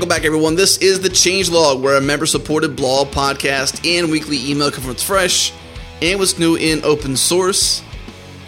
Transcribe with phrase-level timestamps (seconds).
[0.00, 0.54] Welcome back, everyone.
[0.54, 5.52] This is the Changelog, where a member-supported blog, podcast, and weekly email comes what's fresh
[6.00, 7.82] and what's new in open source.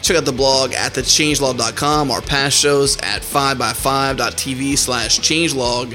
[0.00, 5.94] Check out the blog at thechangelog.com, our past shows at 5by5.tv slash changelog.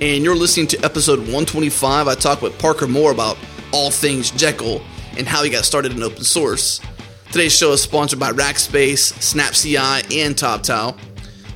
[0.00, 2.08] And you're listening to episode 125.
[2.08, 3.36] I talk with Parker Moore about
[3.72, 4.80] all things Jekyll
[5.18, 6.80] and how he got started in open source.
[7.32, 10.98] Today's show is sponsored by Rackspace, SnapCI, and TopTal.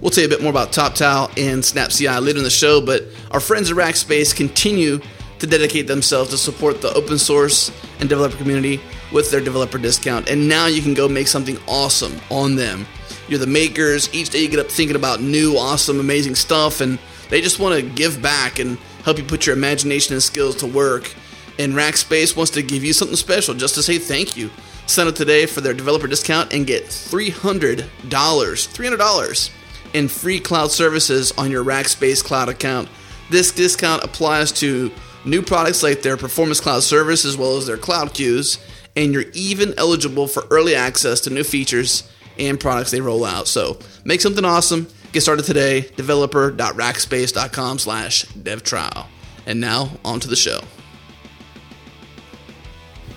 [0.00, 3.04] We'll tell you a bit more about TopTal and SnapCI later in the show, but
[3.32, 4.98] our friends at Rackspace continue
[5.40, 8.80] to dedicate themselves to support the open source and developer community
[9.12, 10.30] with their developer discount.
[10.30, 12.86] And now you can go make something awesome on them.
[13.28, 14.12] You're the makers.
[14.14, 16.98] Each day you get up thinking about new, awesome, amazing stuff, and
[17.28, 20.66] they just want to give back and help you put your imagination and skills to
[20.66, 21.14] work.
[21.58, 24.50] And Rackspace wants to give you something special just to say thank you.
[24.86, 29.50] Sign up today for their developer discount and get $300, $300
[29.94, 32.88] in free cloud services on your Rackspace cloud account.
[33.30, 34.90] This discount applies to
[35.24, 38.58] new products like their Performance Cloud service as well as their cloud queues,
[38.96, 43.46] and you're even eligible for early access to new features and products they roll out.
[43.46, 44.88] So make something awesome.
[45.12, 45.82] Get started today.
[45.96, 49.06] Developer.rackspace.com slash devtrial.
[49.46, 50.60] And now on to the show.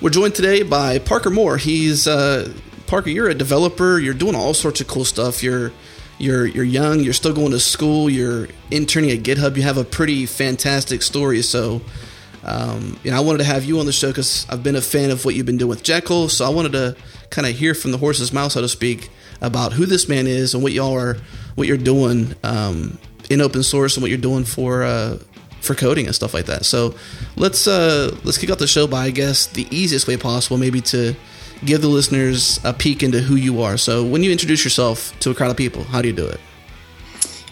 [0.02, 1.58] We're joined today by Parker Moore.
[1.58, 2.52] He's uh,
[2.88, 3.10] Parker.
[3.10, 4.00] You're a developer.
[4.00, 5.42] You're doing all sorts of cool stuff.
[5.42, 5.72] You're
[6.24, 7.02] you're you're young.
[7.02, 8.10] You're still going to school.
[8.10, 9.58] You're interning at GitHub.
[9.58, 11.42] You have a pretty fantastic story.
[11.42, 11.82] So,
[12.44, 14.82] um, you know, I wanted to have you on the show because I've been a
[14.82, 16.30] fan of what you've been doing with Jekyll.
[16.30, 16.96] So I wanted to
[17.30, 19.10] kind of hear from the horse's mouth, so to speak,
[19.42, 21.18] about who this man is and what y'all are,
[21.56, 22.98] what you're doing um,
[23.30, 25.18] in open source and what you're doing for uh,
[25.60, 26.66] for coding and stuff like that.
[26.66, 26.96] So
[27.36, 30.80] let's uh, let's kick off the show by I guess the easiest way possible, maybe
[30.82, 31.16] to
[31.66, 33.78] give the listeners a peek into who you are.
[33.78, 36.40] So when you introduce yourself to a crowd of people, how do you do it?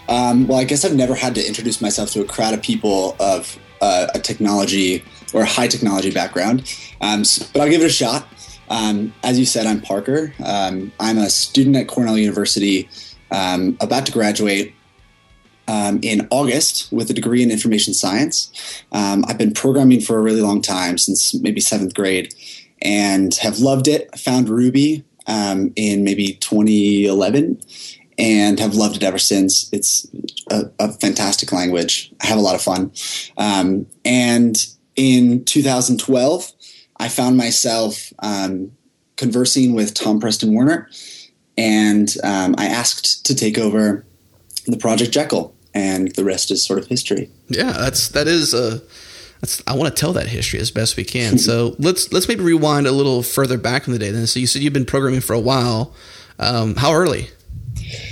[0.08, 3.16] Um, well, I guess I've never had to introduce myself to a crowd of people
[3.18, 5.02] of uh, a technology
[5.32, 8.26] or a high technology background, um, but I'll give it a shot.
[8.68, 10.32] Um, as you said, I'm Parker.
[10.44, 12.88] Um, I'm a student at Cornell University,
[13.30, 14.74] um, about to graduate
[15.68, 18.50] um, in August with a degree in information science.
[18.92, 22.34] Um, I've been programming for a really long time, since maybe seventh grade,
[22.82, 24.10] and have loved it.
[24.12, 27.60] I found Ruby um, in maybe 2011
[28.18, 29.72] and have loved it ever since.
[29.72, 30.06] It's
[30.50, 32.12] a, a fantastic language.
[32.20, 32.92] I have a lot of fun.
[33.36, 34.56] Um, and
[34.96, 36.52] in 2012,
[36.98, 38.72] I found myself um,
[39.16, 40.88] conversing with Tom Preston Werner,
[41.56, 44.04] and um, I asked to take over
[44.66, 47.30] the Project Jekyll, and the rest is sort of history.
[47.48, 48.82] Yeah, that's that is a.
[49.66, 51.36] I want to tell that history as best we can.
[51.38, 54.10] so let's let's maybe rewind a little further back in the day.
[54.10, 55.94] Then, so you said you've been programming for a while.
[56.38, 57.28] Um, how early?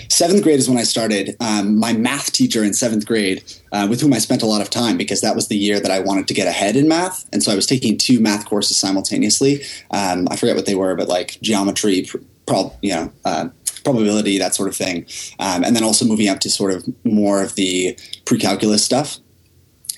[0.08, 1.36] Seventh grade is when I started.
[1.40, 4.68] Um, my math teacher in seventh grade, uh, with whom I spent a lot of
[4.68, 7.42] time because that was the year that I wanted to get ahead in math, and
[7.42, 9.62] so I was taking two math courses simultaneously.
[9.92, 12.06] Um, I forget what they were, but like geometry,
[12.46, 13.48] prob, you know, uh,
[13.84, 15.06] probability, that sort of thing,
[15.38, 19.18] um, and then also moving up to sort of more of the pre-calculus stuff.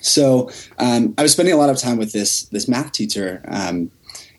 [0.03, 3.91] So um, I was spending a lot of time with this this math teacher, um,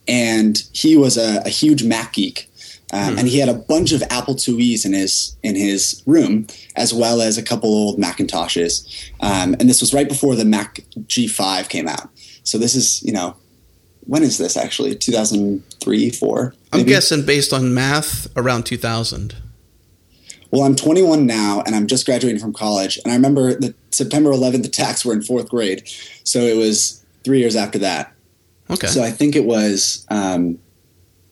[0.08, 2.50] and he was a, a huge Mac geek.
[2.92, 6.94] Um, And he had a bunch of Apple IIe's in his in his room, as
[6.94, 9.12] well as a couple old Macintoshes.
[9.20, 12.10] Um, and this was right before the Mac G5 came out.
[12.44, 13.36] So this is you know
[14.06, 19.36] when is this actually 2003 4 I'm guessing based on math around 2000.
[20.54, 23.00] Well, I'm 21 now, and I'm just graduating from college.
[23.04, 25.90] And I remember the September 11th attacks were in fourth grade,
[26.24, 28.14] so it was three years after that.
[28.70, 28.86] Okay.
[28.86, 30.60] So I think it was, um,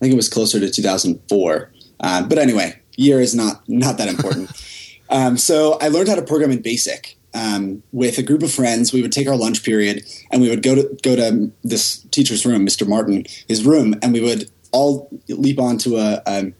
[0.00, 1.72] think it was closer to 2004.
[2.00, 4.50] Uh, but anyway, year is not not that important.
[5.08, 8.92] um, so I learned how to program in BASIC um, with a group of friends.
[8.92, 12.44] We would take our lunch period, and we would go to go to this teacher's
[12.44, 12.88] room, Mr.
[12.88, 16.52] Martin, his room, and we would all leap onto a, a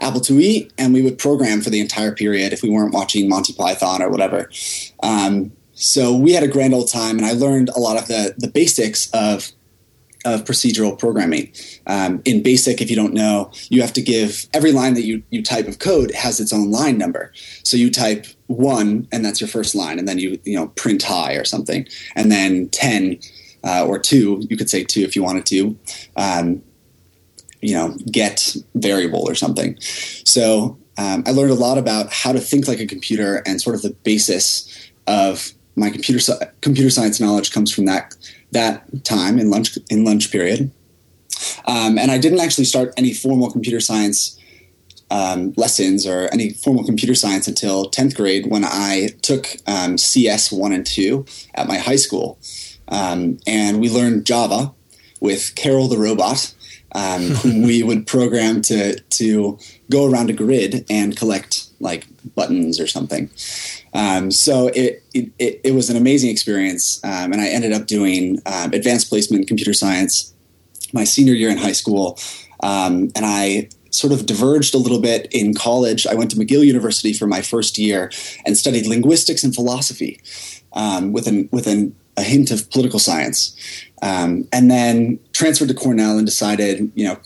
[0.00, 3.52] Apple IIe, and we would program for the entire period if we weren't watching Monty
[3.52, 4.50] Python or whatever.
[5.02, 8.34] Um, so we had a grand old time, and I learned a lot of the
[8.36, 9.52] the basics of
[10.24, 11.50] of procedural programming.
[11.86, 15.22] Um, in BASIC, if you don't know, you have to give every line that you,
[15.30, 17.32] you type of code has its own line number.
[17.62, 21.02] So you type one, and that's your first line, and then you you know print
[21.02, 23.18] high or something, and then ten
[23.64, 25.78] uh, or two, you could say two if you wanted to.
[26.16, 26.62] Um,
[27.60, 29.78] you know, get variable or something.
[29.80, 33.76] So um, I learned a lot about how to think like a computer and sort
[33.76, 36.20] of the basis of my computer
[36.60, 38.14] computer science knowledge comes from that
[38.52, 40.70] that time in lunch in lunch period.
[41.66, 44.38] Um, and I didn't actually start any formal computer science
[45.10, 50.52] um, lessons or any formal computer science until 10th grade when I took um, CS
[50.52, 51.24] 1 and 2
[51.54, 52.38] at my high school.
[52.88, 54.72] Um, and we learned Java
[55.20, 56.54] with Karel the robot,
[56.94, 59.58] um, we would program to, to
[59.90, 63.30] go around a grid and collect like buttons or something.
[63.94, 67.02] Um, so it, it, it, was an amazing experience.
[67.02, 70.34] Um, and I ended up doing advanced placement in computer science
[70.92, 72.18] my senior year in high school.
[72.62, 76.06] and I sort of diverged a little bit in college.
[76.06, 78.10] I went to McGill University for my first year
[78.46, 80.20] and studied linguistics and philosophy
[80.72, 83.56] um, with, an, with an, a hint of political science.
[84.02, 87.18] Um, and then transferred to Cornell and decided, you know,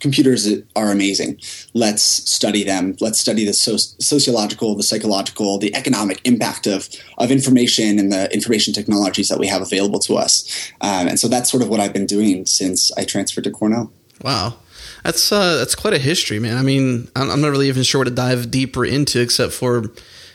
[0.00, 1.38] computers are amazing.
[1.72, 2.94] Let's study them.
[3.00, 8.32] Let's study the so- sociological, the psychological, the economic impact of, of information and the
[8.32, 10.72] information technologies that we have available to us.
[10.82, 13.90] Um, and so that's sort of what I've been doing since I transferred to Cornell.
[14.22, 14.58] Wow.
[15.04, 16.56] That's uh, that's quite a history, man.
[16.56, 19.84] I mean, I'm not really even sure what to dive deeper into, except for,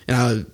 [0.07, 0.45] you know,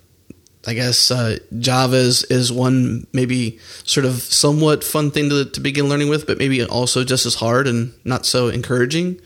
[0.68, 5.60] I guess uh, Java is, is one maybe sort of somewhat fun thing to, to
[5.60, 9.20] begin learning with, but maybe also just as hard and not so encouraging.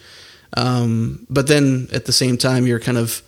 [0.57, 3.21] Um, but then at the same time, you're kind of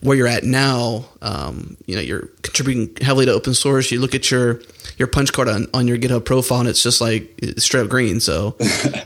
[0.00, 3.90] where you're at now, um, you know, you're contributing heavily to open source.
[3.90, 4.60] You look at your
[4.96, 7.88] your punch card on, on your GitHub profile, and it's just like it's straight up
[7.88, 8.20] green.
[8.20, 8.56] So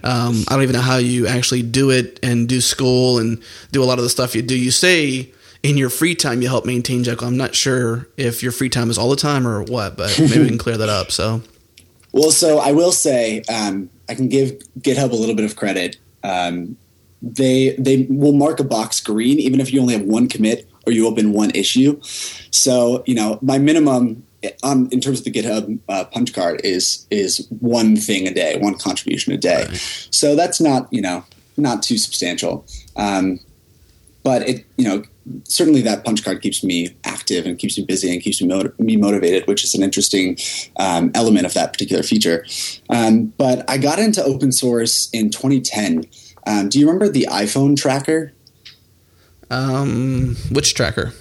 [0.04, 3.42] um, I don't even know how you actually do it and do school and
[3.72, 4.58] do a lot of the stuff you do.
[4.58, 5.32] You say
[5.62, 7.28] in your free time you help maintain Jekyll.
[7.28, 10.40] I'm not sure if your free time is all the time or what, but maybe
[10.40, 11.10] we can clear that up.
[11.10, 11.42] So,
[12.12, 15.96] well, so I will say um, I can give GitHub a little bit of credit.
[16.24, 16.76] Um,
[17.20, 20.92] they they will mark a box green even if you only have one commit or
[20.92, 22.00] you open one issue.
[22.02, 24.24] So you know my minimum
[24.62, 28.58] on in terms of the GitHub uh, punch card is is one thing a day,
[28.58, 29.66] one contribution a day.
[29.68, 30.08] Right.
[30.10, 31.24] So that's not you know
[31.56, 32.66] not too substantial,
[32.96, 33.38] um,
[34.22, 35.02] but it you know
[35.44, 38.78] certainly that punch card keeps me active and keeps me busy and keeps me, motiv-
[38.78, 40.36] me motivated, which is an interesting
[40.76, 42.44] um, element of that particular feature.
[42.88, 46.06] Um, but I got into open source in 2010.
[46.46, 48.32] Um, do you remember the iPhone tracker?
[49.50, 51.12] Um, which tracker?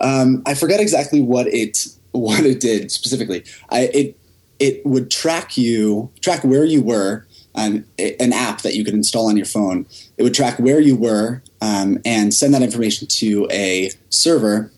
[0.00, 3.44] Um, I forget exactly what it what it did specifically.
[3.68, 4.16] I, it
[4.58, 7.26] it would track you, track where you were.
[7.52, 9.84] Um, an app that you could install on your phone.
[10.16, 14.72] It would track where you were um, and send that information to a server.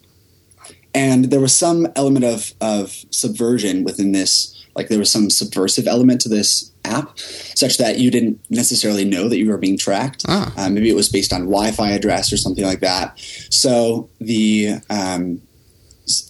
[0.95, 4.59] And there was some element of of subversion within this.
[4.75, 9.29] Like there was some subversive element to this app such that you didn't necessarily know
[9.29, 10.25] that you were being tracked.
[10.29, 10.53] Ah.
[10.57, 13.19] Uh, maybe it was based on Wi-Fi address or something like that.
[13.51, 15.43] So the um,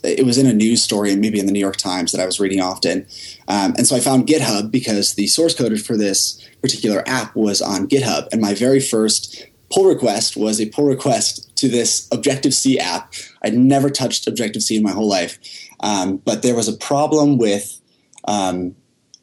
[0.05, 2.27] it was in a news story and maybe in the New York Times that I
[2.27, 3.07] was reading often.
[3.49, 7.63] Um, and so I found GitHub because the source code for this particular app was
[7.63, 8.29] on GitHub.
[8.33, 13.15] And my very first pull request was a pull request to this Objective C app.
[13.43, 15.39] I'd never touched Objective C in my whole life.
[15.81, 17.81] Um, but there was a problem with
[18.29, 18.75] um,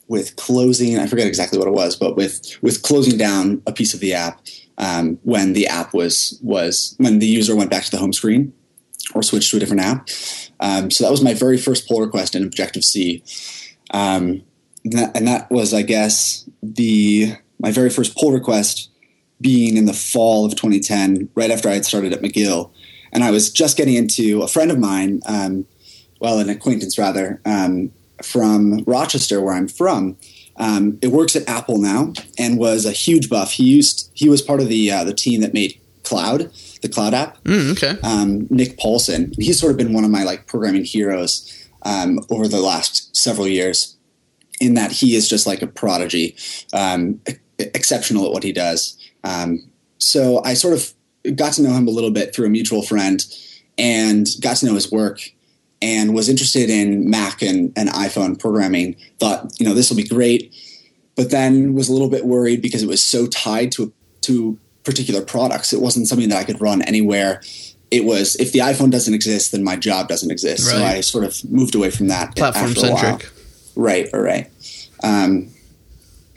[0.07, 0.98] with closing.
[0.98, 4.13] I forget exactly what it was, but with with closing down a piece of the
[4.13, 4.42] app
[4.78, 8.54] um, when the app was was when the user went back to the home screen
[9.13, 10.10] or switched to a different app.
[10.60, 13.24] Um, so that was my very first pull request in Objective C,
[13.92, 14.44] um,
[14.84, 18.90] and, that, and that was, I guess, the my very first pull request
[19.42, 22.72] being in the fall of 2010, right after I had started at McGill,
[23.12, 25.66] and I was just getting into a friend of mine, um,
[26.19, 27.92] well, an acquaintance rather, um,
[28.24, 30.18] from Rochester, where I'm from.
[30.58, 33.54] Um, it works at Apple now, and was a huge buff.
[33.54, 37.14] He used he was part of the uh, the team that made Cloud, the Cloud
[37.14, 37.42] app.
[37.46, 38.00] Mm, okay.
[38.04, 39.31] Um, Nick Paulson.
[39.38, 43.48] He's sort of been one of my like programming heroes um, over the last several
[43.48, 43.96] years.
[44.60, 46.36] In that he is just like a prodigy,
[46.74, 47.22] um,
[47.58, 48.98] exceptional at what he does.
[49.23, 52.81] Um, so I sort of got to know him a little bit through a mutual
[52.81, 53.23] friend,
[53.78, 55.21] and got to know his work
[55.81, 60.04] and was interested in Mac and, and iPhone programming, thought, you know, this will be
[60.04, 60.54] great,
[61.16, 65.21] but then was a little bit worried because it was so tied to to particular
[65.21, 65.71] products.
[65.71, 67.42] It wasn't something that I could run anywhere.
[67.92, 70.68] It was if the iPhone doesn't exist, then my job doesn't exist.
[70.68, 70.78] Right.
[70.78, 72.35] So I sort of moved away from that.
[72.35, 73.30] Platform centric.
[73.76, 74.52] Right, right.
[75.04, 75.49] Um,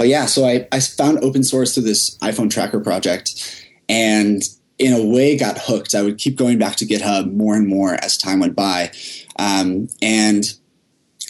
[0.02, 4.42] but yeah, so I, I found open source through this iPhone tracker project and
[4.80, 5.94] in a way got hooked.
[5.94, 8.90] I would keep going back to GitHub more and more as time went by.
[9.38, 10.52] Um, and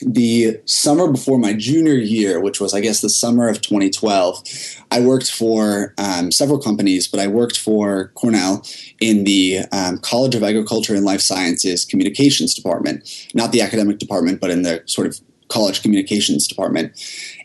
[0.00, 4.42] the summer before my junior year, which was, I guess, the summer of 2012,
[4.90, 8.64] I worked for um, several companies, but I worked for Cornell
[9.00, 14.40] in the um, College of Agriculture and Life Sciences Communications Department, not the academic department,
[14.40, 15.20] but in the sort of
[15.52, 16.98] college communications department.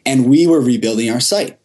[0.07, 1.59] And we were rebuilding our site.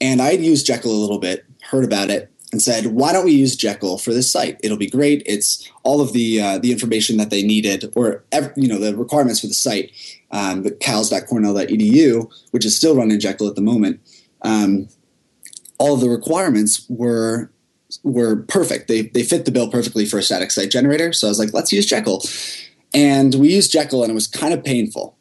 [0.00, 3.32] And I'd used Jekyll a little bit, heard about it, and said, "Why don't we
[3.32, 4.58] use Jekyll for this site?
[4.62, 5.22] It'll be great.
[5.24, 8.24] It's all of the uh, the information that they needed, or
[8.56, 9.92] you know the requirements for the site,
[10.32, 14.00] um, the cals.cornell.edu, which is still running Jekyll at the moment.
[14.42, 14.88] Um,
[15.78, 17.52] all of the requirements were
[18.02, 18.88] were perfect.
[18.88, 21.12] They they fit the bill perfectly for a static site generator.
[21.12, 22.22] So I was like, let's use Jekyll,
[22.92, 25.15] and we used Jekyll, and it was kind of painful.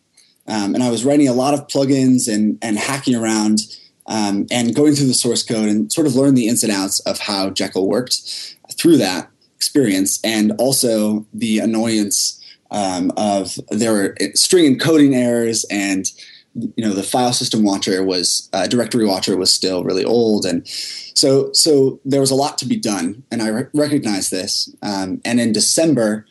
[0.48, 3.62] Um, and I was writing a lot of plugins and and hacking around
[4.08, 7.00] um, and going through the source code and sort of learn the ins and outs
[7.02, 14.16] of how Jekyll worked through that experience, and also the annoyance um, of there were
[14.36, 16.12] string encoding errors and
[16.54, 20.46] you know the file system watcher was uh, directory watcher was still really old.
[20.46, 23.24] And so so there was a lot to be done.
[23.32, 26.26] And i re- recognized this um, and in december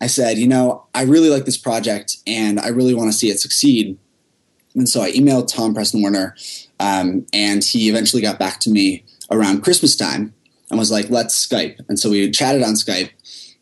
[0.00, 3.28] i said you know i really like this project and i really want to see
[3.28, 3.98] it succeed
[4.74, 6.34] and so i emailed tom preston werner
[6.80, 10.34] um, and he eventually got back to me around Christmas time
[10.70, 11.80] and was like, let's Skype.
[11.88, 13.10] And so we chatted on Skype.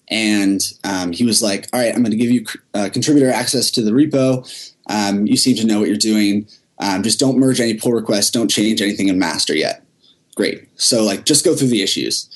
[0.09, 3.71] And um, he was like, all right, I'm going to give you uh, contributor access
[3.73, 4.47] to the repo.
[4.89, 6.47] Um, you seem to know what you're doing.
[6.79, 8.31] Um, just don't merge any pull requests.
[8.31, 9.85] Don't change anything in master yet.
[10.35, 10.69] Great.
[10.77, 12.29] So, like, just go through the issues.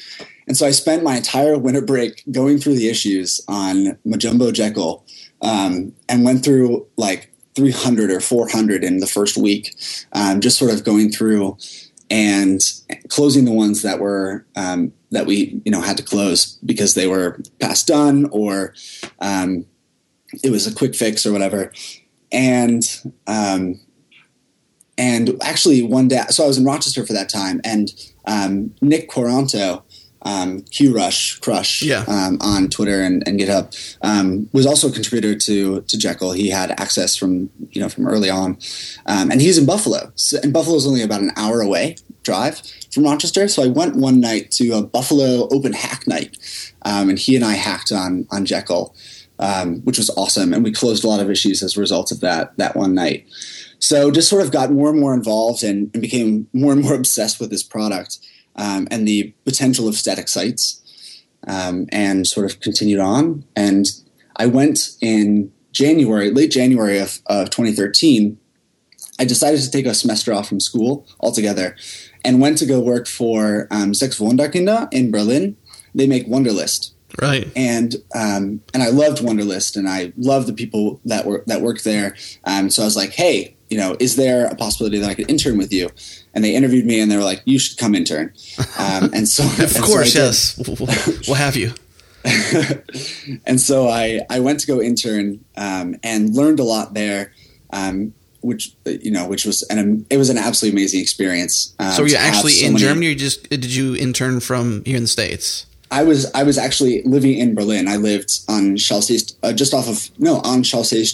[0.46, 5.04] And so I spent my entire winter break going through the issues on mojombo Jekyll
[5.42, 9.74] um, and went through like 300 or 400 in the first week,
[10.12, 11.56] um, just sort of going through
[12.10, 12.60] and
[13.08, 17.06] closing the ones that were um, that we you know had to close because they
[17.06, 18.74] were past done or
[19.20, 19.66] um,
[20.44, 21.72] it was a quick fix or whatever.
[22.30, 22.82] And
[23.26, 23.80] um,
[24.98, 27.92] and actually one day, so I was in Rochester for that time, and
[28.26, 29.84] um, Nick Quaranto
[30.26, 32.04] um, Q Rush Crush yeah.
[32.08, 36.32] um, on Twitter and, and GitHub um, was also a contributor to to Jekyll.
[36.32, 38.58] He had access from you know from early on,
[39.06, 40.12] um, and he's in Buffalo.
[40.16, 42.60] So, and Buffalo is only about an hour away drive
[42.92, 43.46] from Rochester.
[43.46, 46.36] So I went one night to a Buffalo Open Hack Night,
[46.82, 48.96] um, and he and I hacked on on Jekyll,
[49.38, 50.52] um, which was awesome.
[50.52, 53.26] And we closed a lot of issues as a result of that that one night.
[53.78, 56.94] So just sort of got more and more involved and, and became more and more
[57.02, 58.18] obsessed with this product
[58.56, 60.82] um, and the potential of static sites,
[61.46, 63.44] um, and sort of continued on.
[63.54, 63.86] And
[64.36, 68.38] I went in January, late January of, of 2013.
[69.18, 71.76] I decided to take a semester off from school altogether,
[72.24, 75.56] and went to go work for um, Sechs Wunderkinder in Berlin.
[75.94, 77.50] They make Wunderlist, right?
[77.56, 81.84] And um, and I loved Wunderlist, and I loved the people that were that worked
[81.84, 82.14] there.
[82.44, 85.30] Um, so I was like, hey, you know, is there a possibility that I could
[85.30, 85.90] intern with you?
[86.34, 88.32] And they interviewed me and they were like, you should come intern.
[88.78, 91.26] Um, and so, of and course, so yes.
[91.26, 91.72] we'll have you.
[93.46, 97.32] and so I, I went to go intern um, and learned a lot there,
[97.70, 101.74] um, which you know, which was an it was an absolutely amazing experience.
[101.78, 104.84] Um, so were you actually so in many, Germany, or just did you intern from
[104.84, 105.66] here in the states?
[105.90, 107.86] I was I was actually living in Berlin.
[107.86, 111.04] I lived on Chelsea, uh, just off of no on Chelsea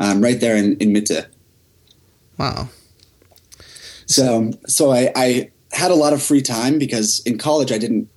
[0.00, 1.26] um, right there in, in Mitte.
[2.40, 2.70] Wow.
[4.06, 8.08] So so I, I had a lot of free time because in college I didn't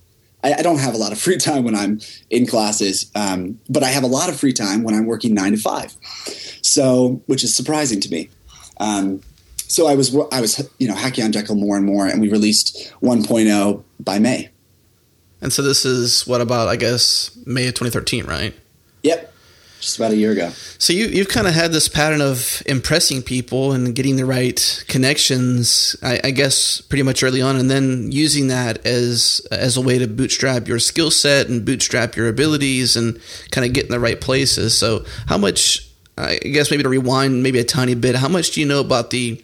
[0.42, 2.00] I, I don't have a lot of free time when I'm
[2.30, 5.52] in classes, um, but I have a lot of free time when I'm working nine
[5.52, 5.94] to five.
[6.62, 8.30] So which is surprising to me.
[8.78, 9.20] Um,
[9.56, 12.30] so I was I was you know hacking on Jekyll more and more, and we
[12.30, 14.48] released 1.0 by May.
[15.42, 18.54] And so this is what about I guess May of 2013, right?
[19.02, 19.33] Yep
[19.84, 20.50] just about a year ago.
[20.78, 24.84] So you you've kind of had this pattern of impressing people and getting the right
[24.88, 29.80] connections, I, I, guess, pretty much early on, and then using that as as a
[29.80, 33.90] way to bootstrap your skill set and bootstrap your abilities and kind of get in
[33.90, 34.76] the right places.
[34.76, 35.88] So how much?
[36.16, 38.14] I guess maybe to rewind maybe a tiny bit.
[38.14, 39.42] How much do you know about the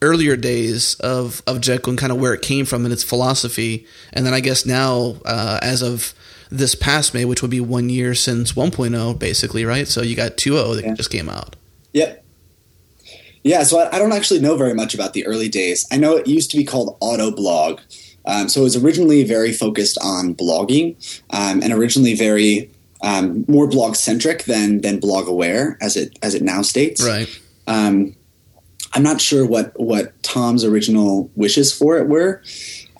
[0.00, 3.86] earlier days of of Jekyll and kind of where it came from and its philosophy,
[4.12, 6.14] and then I guess now uh, as of
[6.50, 9.88] this past May, which would be one year since 1.0, basically, right?
[9.88, 10.94] So you got 2.0 that yeah.
[10.94, 11.56] just came out.
[11.92, 12.24] Yep.
[13.42, 15.86] Yeah, so I, I, don't actually know very much about the early days.
[15.92, 17.80] I know it used to be called Autoblog.
[18.24, 20.96] Um, so it was originally very focused on blogging
[21.30, 22.70] um, and originally very
[23.02, 27.06] um, more blog centric than than blog aware as it as it now states.
[27.06, 27.28] Right.
[27.66, 28.16] Um,
[28.94, 32.42] I'm not sure what what Tom's original wishes for it were.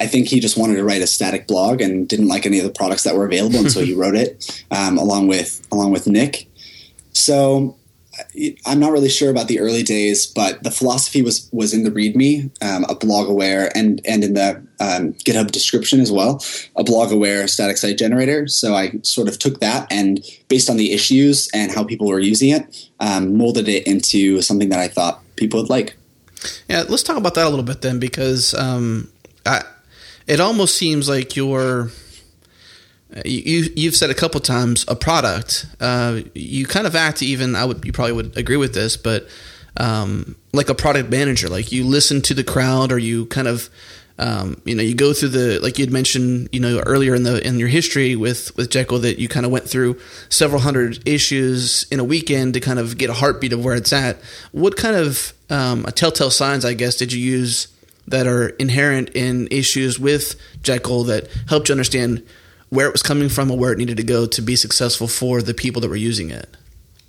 [0.01, 2.65] I think he just wanted to write a static blog and didn't like any of
[2.65, 6.07] the products that were available, and so he wrote it um, along with along with
[6.07, 6.49] Nick.
[7.13, 7.77] So
[8.67, 11.91] I'm not really sure about the early days, but the philosophy was was in the
[11.91, 16.43] README, um, a blog aware, and and in the um, GitHub description as well,
[16.77, 18.47] a blog aware static site generator.
[18.47, 22.21] So I sort of took that and based on the issues and how people were
[22.21, 25.97] using it, um, molded it into something that I thought people would like.
[26.69, 29.11] Yeah, let's talk about that a little bit then, because um,
[29.47, 29.65] I
[30.27, 31.91] it almost seems like you're
[33.25, 35.67] you you've said a couple times a product.
[35.81, 37.55] Uh, you kind of act even.
[37.55, 39.29] I would you probably would agree with this, but
[39.77, 43.69] um, like a product manager, like you listen to the crowd, or you kind of
[44.19, 47.47] um, you know you go through the like you'd mentioned you know earlier in the
[47.47, 51.87] in your history with with Jekyll that you kind of went through several hundred issues
[51.91, 54.21] in a weekend to kind of get a heartbeat of where it's at.
[54.53, 57.69] What kind of um, a telltale signs, I guess, did you use
[58.09, 62.23] that are inherent in issues with Jekyll that helped you understand?
[62.75, 65.41] where it was coming from or where it needed to go to be successful for
[65.41, 66.57] the people that were using it?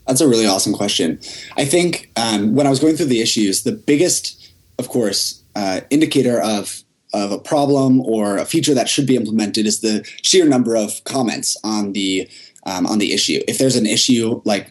[0.07, 1.19] That's a really awesome question.
[1.57, 5.81] I think um, when I was going through the issues, the biggest, of course, uh,
[5.89, 6.81] indicator of
[7.13, 11.01] of a problem or a feature that should be implemented is the sheer number of
[11.05, 12.29] comments on the
[12.65, 13.41] um, on the issue.
[13.47, 14.69] If there's an issue like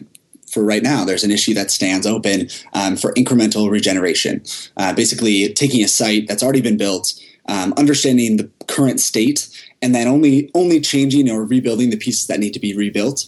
[0.55, 4.41] for right now, there's an issue that stands open um, for incremental regeneration,
[4.77, 7.13] uh, basically taking a site that's already been built,
[7.49, 9.49] um, understanding the current state,
[9.81, 13.27] and then only only changing or rebuilding the pieces that need to be rebuilt,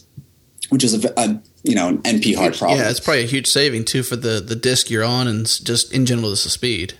[0.70, 2.80] which is a, a you know an NP hard problem.
[2.80, 5.92] Yeah, it's probably a huge saving too for the the disk you're on and just
[5.92, 6.94] in general the speed.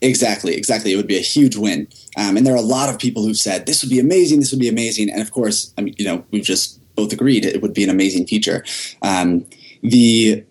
[0.00, 0.92] Exactly, exactly.
[0.92, 1.88] It would be a huge win.
[2.16, 4.40] Um, and there are a lot of people who've said this would be amazing.
[4.40, 5.10] This would be amazing.
[5.10, 7.90] And of course, I mean, you know, we've just both agreed it would be an
[7.90, 8.64] amazing feature.
[9.02, 9.46] Um,
[9.84, 10.44] the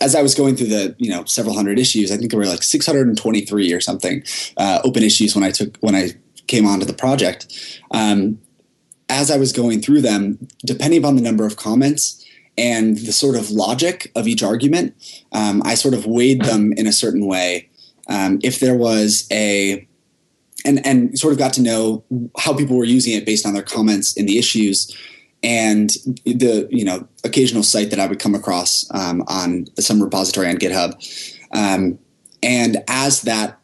[0.00, 2.46] as I was going through the you know several hundred issues, I think there were
[2.46, 4.22] like 623 or something
[4.56, 6.10] uh, open issues when I took when I
[6.46, 7.80] came onto the project.
[7.90, 8.38] Um,
[9.08, 12.24] as I was going through them, depending upon the number of comments
[12.58, 14.94] and the sort of logic of each argument,
[15.32, 17.68] um, I sort of weighed them in a certain way.
[18.08, 19.86] Um, if there was a
[20.64, 22.04] and and sort of got to know
[22.38, 24.94] how people were using it based on their comments in the issues
[25.42, 25.90] and
[26.24, 30.56] the you know occasional site that I would come across um, on some repository on
[30.56, 30.94] GitHub.
[31.52, 31.98] Um,
[32.42, 33.58] and as that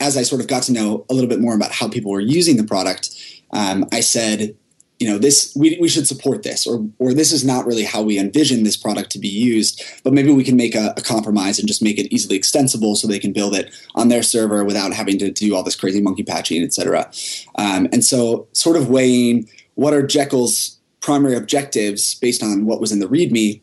[0.00, 2.20] as I sort of got to know a little bit more about how people were
[2.20, 3.10] using the product,
[3.52, 4.54] um, I said,
[4.98, 8.02] you know, this we, we should support this, or or this is not really how
[8.02, 11.58] we envision this product to be used, but maybe we can make a, a compromise
[11.58, 14.94] and just make it easily extensible so they can build it on their server without
[14.94, 17.10] having to do all this crazy monkey patching, et cetera.
[17.56, 22.92] Um, and so, sort of weighing what are Jekyll's primary objectives based on what was
[22.92, 23.60] in the README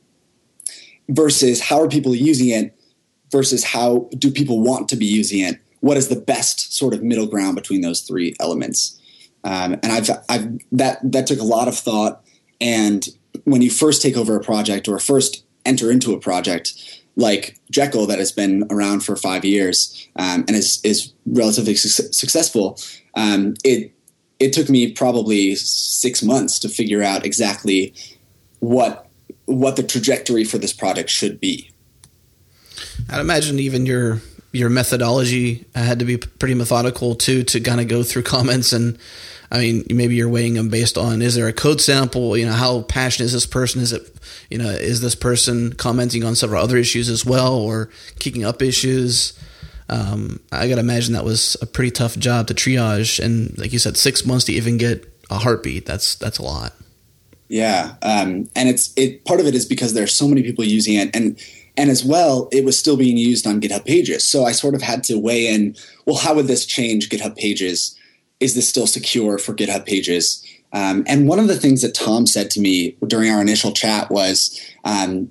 [1.09, 2.77] versus how are people using it
[3.31, 7.03] versus how do people want to be using it what is the best sort of
[7.03, 8.97] middle ground between those three elements.
[9.43, 12.23] Um, and I've, I've that that took a lot of thought.
[12.61, 13.05] And
[13.43, 18.07] when you first take over a project or first enter into a project like Jekyll
[18.07, 22.79] that has been around for five years um, and is is relatively su- successful,
[23.15, 23.91] um, it
[24.43, 27.93] it took me probably six months to figure out exactly
[28.59, 29.07] what
[29.45, 31.69] what the trajectory for this project should be.
[33.09, 37.79] I'd imagine even your your methodology uh, had to be pretty methodical too to kind
[37.79, 38.97] of go through comments and
[39.49, 42.35] I mean maybe you're weighing them based on is there a code sample?
[42.35, 43.81] You know how passionate is this person?
[43.81, 44.01] Is it
[44.49, 48.61] you know is this person commenting on several other issues as well or kicking up
[48.61, 49.39] issues
[49.93, 53.73] um, I got to imagine that was a pretty tough job to triage and like
[53.73, 56.73] you said six months to even get a heartbeat that's that's a lot
[57.47, 60.95] yeah um, and it's it part of it is because there's so many people using
[60.95, 61.39] it and
[61.75, 64.23] and as well, it was still being used on GitHub Pages.
[64.23, 65.75] So I sort of had to weigh in
[66.05, 67.97] well, how would this change GitHub Pages?
[68.39, 70.45] Is this still secure for GitHub Pages?
[70.71, 74.09] Um, and one of the things that Tom said to me during our initial chat
[74.09, 75.29] was um,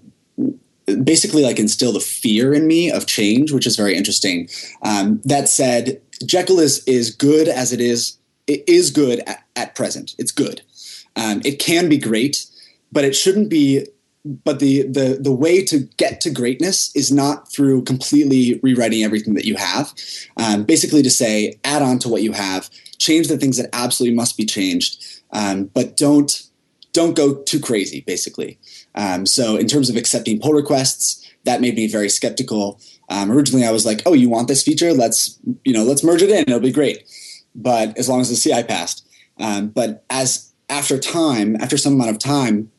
[0.97, 4.49] basically like instill the fear in me of change, which is very interesting.
[4.83, 8.19] Um, that said, Jekyll is is good as it is.
[8.47, 10.15] It is good at, at present.
[10.19, 10.63] It's good.
[11.17, 12.47] Um, it can be great,
[12.91, 13.87] but it shouldn't be
[14.25, 19.35] but the the the way to get to greatness is not through completely rewriting everything
[19.35, 19.93] that you have.
[20.37, 24.17] Um, basically, to say add on to what you have, change the things that absolutely
[24.17, 26.43] must be changed, um, but don't
[26.93, 28.03] don't go too crazy.
[28.07, 28.59] Basically,
[28.95, 32.81] um, so in terms of accepting pull requests, that made me very skeptical.
[33.09, 34.93] Um, originally, I was like, "Oh, you want this feature?
[34.93, 36.41] Let's you know let's merge it in.
[36.41, 37.05] It'll be great."
[37.55, 39.07] But as long as the CI passed,
[39.39, 42.71] um, but as after time, after some amount of time,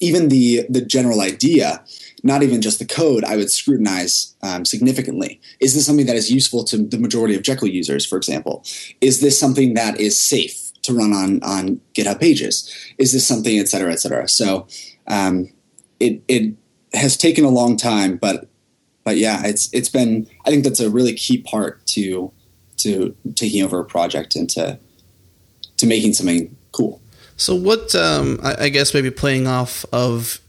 [0.00, 1.84] even the the general idea,
[2.22, 5.40] not even just the code, I would scrutinize um, significantly.
[5.60, 8.64] Is this something that is useful to the majority of Jekyll users, for example?
[9.00, 12.72] Is this something that is safe to run on on GitHub Pages?
[12.98, 14.28] Is this something, et cetera, et cetera?
[14.28, 14.66] So
[15.06, 15.52] um,
[16.00, 16.54] it it
[16.92, 18.48] has taken a long time, but
[19.04, 20.28] but yeah, it's it's been.
[20.44, 22.32] I think that's a really key part to
[22.78, 24.78] to taking over a project and to
[25.78, 27.00] to making something cool.
[27.36, 27.94] So what?
[27.94, 30.40] Um, I, I, guess maybe playing off of,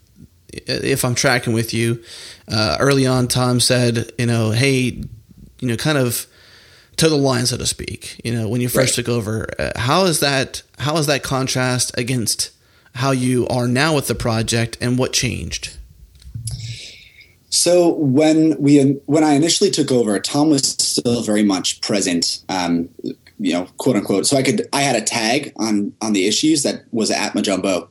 [0.51, 2.03] if I'm tracking with you,
[2.47, 5.01] uh, early on, Tom said, you know, hey,
[5.59, 6.27] you know, kind of
[6.97, 8.21] to the line, so to speak.
[8.23, 9.05] You know, when you first Right.
[9.05, 10.61] took over, uh, how is that?
[10.77, 12.51] How is that contrast against
[12.95, 15.77] how you are now with the project, and what changed?
[17.49, 22.89] So when we when I initially took over, Tom was still very much present, um,
[23.39, 24.25] you know, quote unquote.
[24.25, 27.89] So I could I had a tag on on the issues that was at mojombo,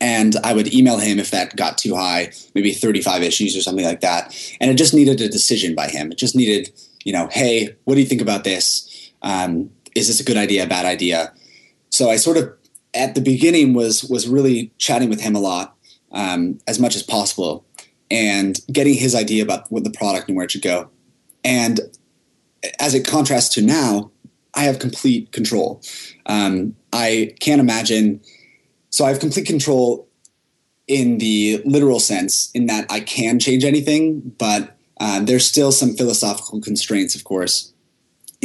[0.00, 3.60] and I would email him if that got too high, maybe thirty five issues or
[3.60, 6.12] something like that, and it just needed a decision by him.
[6.12, 6.72] It just needed,
[7.04, 9.10] you know, hey, what do you think about this?
[9.22, 11.32] Um, is this a good idea, a bad idea?
[11.90, 12.52] So I sort of
[12.96, 15.76] at the beginning was was really chatting with him a lot,
[16.12, 17.64] um, as much as possible
[18.10, 20.88] and getting his idea about what the product and where it should go.
[21.44, 21.80] And
[22.78, 24.10] as it contrasts to now,
[24.54, 25.82] I have complete control.
[26.26, 28.20] Um, I can't imagine.
[28.90, 30.08] So I have complete control
[30.86, 35.94] in the literal sense, in that I can change anything, but uh, there's still some
[35.94, 37.72] philosophical constraints, of course,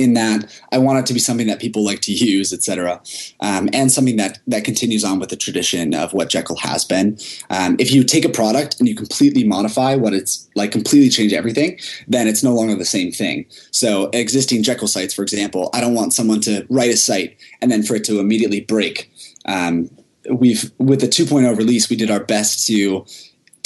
[0.01, 3.01] in that I want it to be something that people like to use, et cetera,
[3.39, 7.17] um, and something that that continues on with the tradition of what Jekyll has been.
[7.49, 11.33] Um, if you take a product and you completely modify what it's like, completely change
[11.33, 13.45] everything, then it's no longer the same thing.
[13.71, 17.71] So existing Jekyll sites, for example, I don't want someone to write a site and
[17.71, 19.11] then for it to immediately break.
[19.45, 19.89] Um,
[20.29, 23.05] we've with the 2.0 release, we did our best to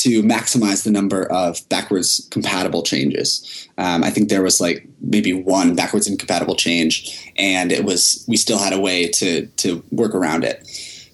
[0.05, 3.67] to maximize the number of backwards compatible changes.
[3.79, 8.37] Um, I think there was like maybe one backwards incompatible change, and it was we
[8.37, 10.57] still had a way to to work around it.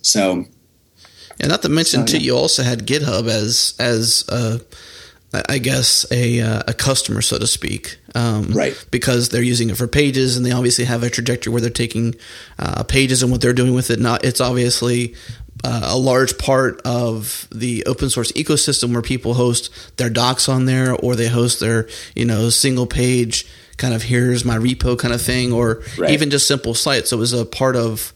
[0.01, 0.45] So
[1.39, 2.23] Yeah, not to mention So, too, yeah.
[2.23, 4.59] you also had GitHub as as uh,
[5.47, 8.75] I guess a uh, a customer, so to speak, um, Right.
[8.91, 12.15] Because they're using it for pages, and they obviously have a trajectory where they're taking
[12.59, 13.99] uh, pages and what they're doing with it.
[13.99, 15.15] Not, it's obviously
[15.63, 20.65] uh, a large part of the open source ecosystem where people host their docs on
[20.65, 23.45] there, or they host their you know single page
[23.77, 26.11] kind of here's my repo kind of thing, or Right.
[26.11, 27.09] even just simple sites.
[27.09, 28.13] So it was a part of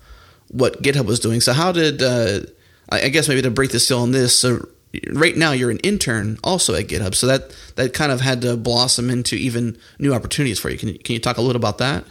[0.49, 1.41] what GitHub was doing.
[1.41, 2.41] So how did uh,
[2.89, 4.37] I guess maybe to break the seal on this?
[4.37, 4.67] So
[5.11, 8.55] right now you're an intern also at GitHub, so that that kind of had to
[8.57, 10.77] blossom into even new opportunities for you.
[10.77, 12.05] Can you, can you talk a little about that?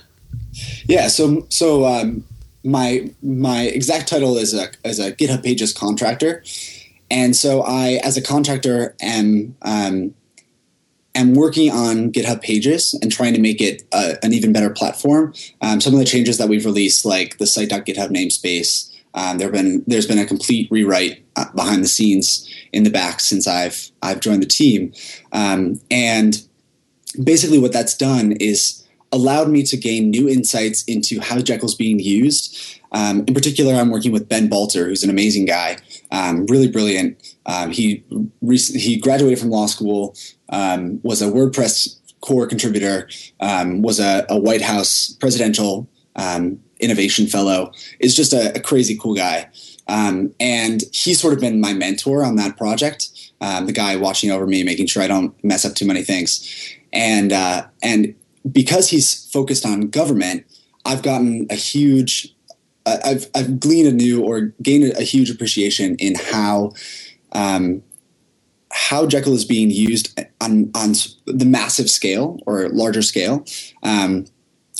[0.86, 2.24] yeah, so so um,
[2.64, 6.42] my my exact title is a as a GitHub Pages contractor,
[7.10, 10.14] and so I as a contractor am um,
[11.14, 15.34] am working on GitHub Pages and trying to make it uh, an even better platform.
[15.60, 19.84] Um, some of the changes that we've released, like the site.github namespace, um, there been
[19.86, 24.20] there's been a complete rewrite uh, behind the scenes in the back since I've I've
[24.20, 24.92] joined the team,
[25.32, 26.42] um, and
[27.22, 28.83] basically what that's done is
[29.14, 32.80] allowed me to gain new insights into how Jekyll's being used.
[32.90, 35.78] Um, in particular, I'm working with Ben Balter, who's an amazing guy,
[36.10, 37.36] um, really brilliant.
[37.46, 38.04] Um, he
[38.42, 40.16] rec- he graduated from law school,
[40.48, 43.08] um, was a WordPress core contributor,
[43.40, 47.72] um, was a, a White House presidential um, innovation fellow.
[48.00, 49.48] Is just a, a crazy cool guy,
[49.86, 53.08] um, and he's sort of been my mentor on that project.
[53.40, 56.76] Um, the guy watching over me, making sure I don't mess up too many things,
[56.92, 58.14] and uh, and
[58.50, 60.44] because he's focused on government,
[60.84, 62.34] I've gotten a huge,
[62.86, 66.72] uh, I've I've gleaned a new or gained a, a huge appreciation in how.
[67.32, 67.82] Um,
[68.76, 70.94] how Jekyll is being used on on
[71.26, 73.44] the massive scale or larger scale.
[73.84, 74.26] Um,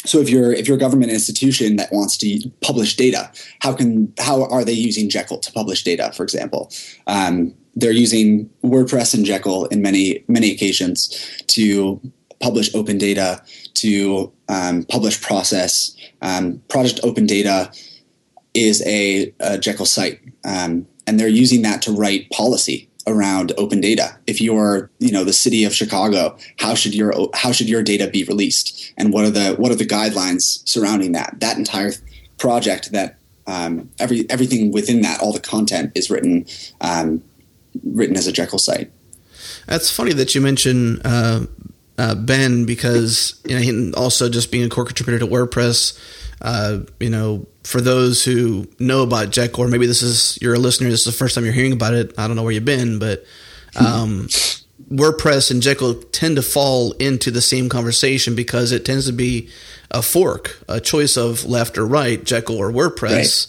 [0.04, 4.12] so if you're if you're a government institution that wants to publish data, how can
[4.18, 6.12] how are they using Jekyll to publish data?
[6.14, 6.70] For example,
[7.06, 11.08] um, they're using WordPress and Jekyll in many many occasions
[11.48, 12.00] to
[12.44, 15.96] publish open data, to um, publish process.
[16.20, 17.72] Um, Project Open Data
[18.52, 23.80] is a, a Jekyll site, um, and they're using that to write policy around open
[23.80, 24.16] data.
[24.26, 28.08] If you're, you know, the city of Chicago, how should your how should your data
[28.08, 31.36] be released, and what are the what are the guidelines surrounding that?
[31.40, 31.92] That entire
[32.38, 36.46] project, that um, every everything within that, all the content is written
[36.80, 37.22] um,
[37.82, 38.90] written as a Jekyll site.
[39.66, 41.46] That's funny that you mention uh,
[41.98, 45.98] uh, Ben because you know he also just being a core contributor to WordPress.
[46.42, 50.58] Uh, you know, for those who know about Jekyll, or maybe this is you're a
[50.58, 52.12] listener, this is the first time you're hearing about it.
[52.18, 53.24] I don't know where you've been, but
[53.76, 54.28] um,
[54.90, 59.48] WordPress and Jekyll tend to fall into the same conversation because it tends to be
[59.90, 63.46] a fork, a choice of left or right, Jekyll or WordPress.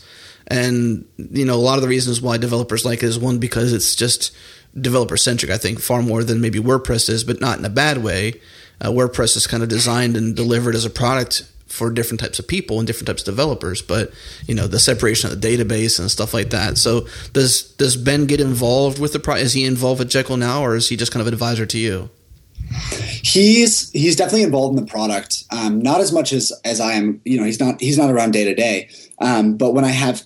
[0.47, 3.73] And you know, a lot of the reasons why developers like it is one because
[3.73, 4.31] it's just
[4.79, 5.51] developer centric.
[5.51, 8.39] I think far more than maybe WordPress is, but not in a bad way.
[8.81, 12.47] Uh, WordPress is kind of designed and delivered as a product for different types of
[12.47, 13.81] people and different types of developers.
[13.81, 14.11] But
[14.47, 16.77] you know, the separation of the database and stuff like that.
[16.77, 19.35] So does does Ben get involved with the pro?
[19.35, 21.77] Is he involved with Jekyll now, or is he just kind of an advisor to
[21.77, 22.09] you?
[23.23, 27.21] He's he's definitely involved in the product, um, not as much as as I am.
[27.25, 28.89] You know, he's not he's not around day to day.
[29.19, 30.23] Um, but when I have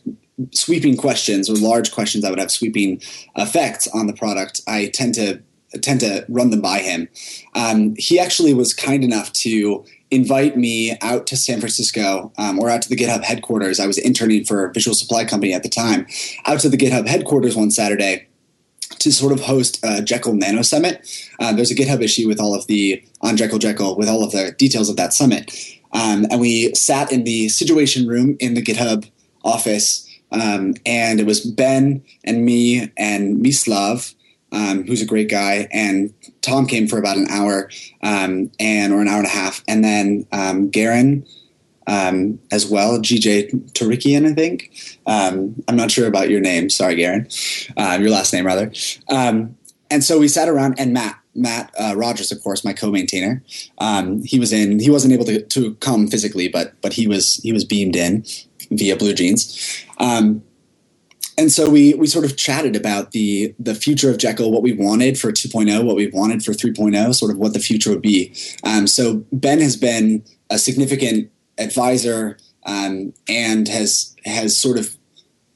[0.54, 3.02] sweeping questions or large questions, I would have sweeping
[3.36, 4.62] effects on the product.
[4.68, 5.42] I tend to
[5.82, 7.08] tend to run them by him.
[7.54, 12.72] Um, he actually was kind enough to invite me out to San Francisco um, or
[12.72, 13.80] out to the GitHub headquarters.
[13.80, 16.08] I was interning for a visual supply company at the time.
[16.46, 18.28] Out to the GitHub headquarters one Saturday
[18.98, 21.08] to sort of host a Jekyll Nano Summit.
[21.40, 24.32] Um, there's a GitHub issue with all of the on Jekyll Jekyll with all of
[24.32, 25.52] the details of that summit.
[25.94, 29.10] Um, and we sat in the situation room in the GitHub
[29.44, 34.14] office, um, and it was Ben and me and Mislav,
[34.52, 37.70] um, who's a great guy, and Tom came for about an hour
[38.04, 41.26] um, and or an hour and a half, and then um, Garen
[41.88, 44.72] um, as well, GJ Tarikian, I think.
[45.06, 46.70] Um, I'm not sure about your name.
[46.70, 47.28] Sorry, Garen.
[47.78, 48.72] Uh, your last name, rather.
[49.10, 49.56] Um,
[49.90, 53.44] and so we sat around, and Matt, Matt uh, Rogers, of course, my co-maintainer.
[54.24, 54.80] He was in.
[54.80, 58.24] He wasn't able to, to come physically, but but he was he was beamed in
[58.72, 59.86] via Blue Jeans.
[59.98, 60.44] Um,
[61.40, 64.74] and so we we sort of chatted about the the future of Jekyll, what we
[64.74, 68.36] wanted for 2.0, what we wanted for 3.0, sort of what the future would be.
[68.66, 74.98] Um, so Ben has been a significant advisor um, and has has sort of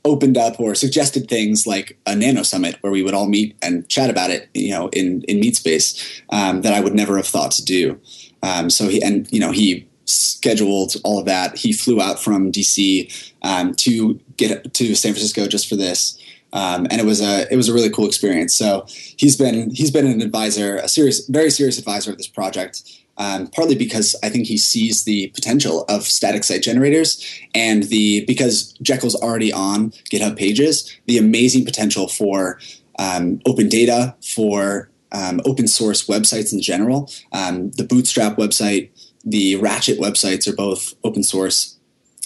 [0.06, 3.88] opened up or suggested things like a nano summit where we would all meet and
[3.90, 7.28] chat about it, you know, in in meet space um, that I would never have
[7.28, 8.00] thought to do.
[8.42, 11.58] Um, so he and you know he scheduled all of that.
[11.58, 16.20] He flew out from DC um, to get to San Francisco just for this.
[16.54, 18.54] Um, and it was a it was a really cool experience.
[18.56, 22.84] So he's been he's been an advisor, a serious, very serious advisor of this project,
[23.18, 28.24] um, partly because I think he sees the potential of static site generators and the
[28.26, 32.60] because Jekyll's already on GitHub pages, the amazing potential for
[33.00, 37.10] um, open data for um, open source websites in general.
[37.32, 38.90] Um, the Bootstrap website,
[39.24, 41.78] the Ratchet websites are both open source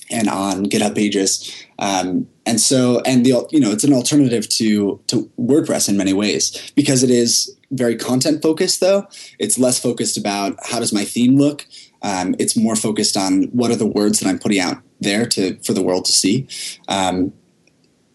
[0.10, 1.54] and on GitHub pages.
[1.80, 6.14] Um, and so, and the you know, it's an alternative to to WordPress in many
[6.14, 8.80] ways because it is very content focused.
[8.80, 9.08] Though
[9.38, 11.66] it's less focused about how does my theme look.
[12.02, 15.58] Um, it's more focused on what are the words that I'm putting out there to
[15.60, 16.48] for the world to see.
[16.88, 17.34] Um,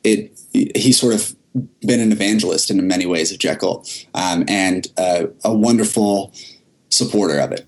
[0.03, 1.37] it he's sort of
[1.81, 6.33] been an evangelist in many ways of Jekyll um, and uh, a wonderful
[6.88, 7.66] supporter of it.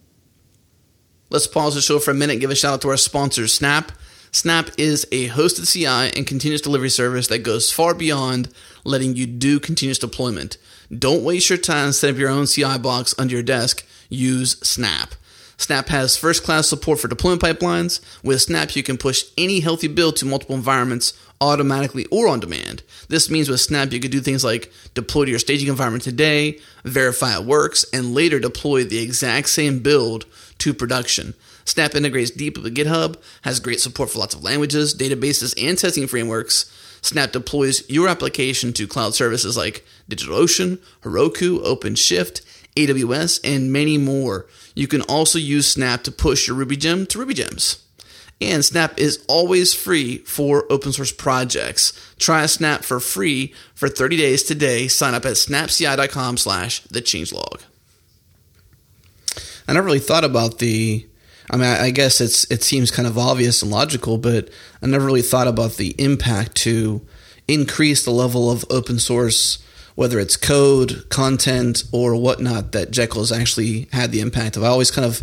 [1.34, 3.90] Let's pause the show for a minute give a shout out to our sponsor, Snap.
[4.30, 8.50] Snap is a hosted CI and continuous delivery service that goes far beyond
[8.84, 10.58] letting you do continuous deployment.
[10.96, 13.84] Don't waste your time setting up your own CI box under your desk.
[14.08, 15.16] Use Snap.
[15.56, 18.00] Snap has first class support for deployment pipelines.
[18.22, 22.84] With Snap, you can push any healthy build to multiple environments automatically or on demand.
[23.08, 26.60] This means with Snap, you can do things like deploy to your staging environment today,
[26.84, 30.26] verify it works, and later deploy the exact same build
[30.58, 31.34] to production.
[31.64, 36.06] Snap integrates deep with GitHub, has great support for lots of languages, databases, and testing
[36.06, 36.70] frameworks.
[37.02, 42.42] Snap deploys your application to cloud services like DigitalOcean, Heroku, OpenShift,
[42.76, 44.46] AWS, and many more.
[44.74, 47.84] You can also use Snap to push your Ruby gem to Ruby gems.
[48.40, 51.92] And Snap is always free for open source projects.
[52.18, 54.88] Try Snap for free for 30 days today.
[54.88, 57.62] Sign up at snapci.com slash the changelog.
[59.66, 61.06] I never really thought about the
[61.50, 64.48] I mean, I, guess it's it seems kind of obvious and logical, but
[64.82, 67.06] I never really thought about the impact to
[67.46, 69.62] increase the level of open source,
[69.94, 74.64] whether it's code, content, or whatnot, that Jekyll has actually had the impact of.
[74.64, 75.22] I always kind of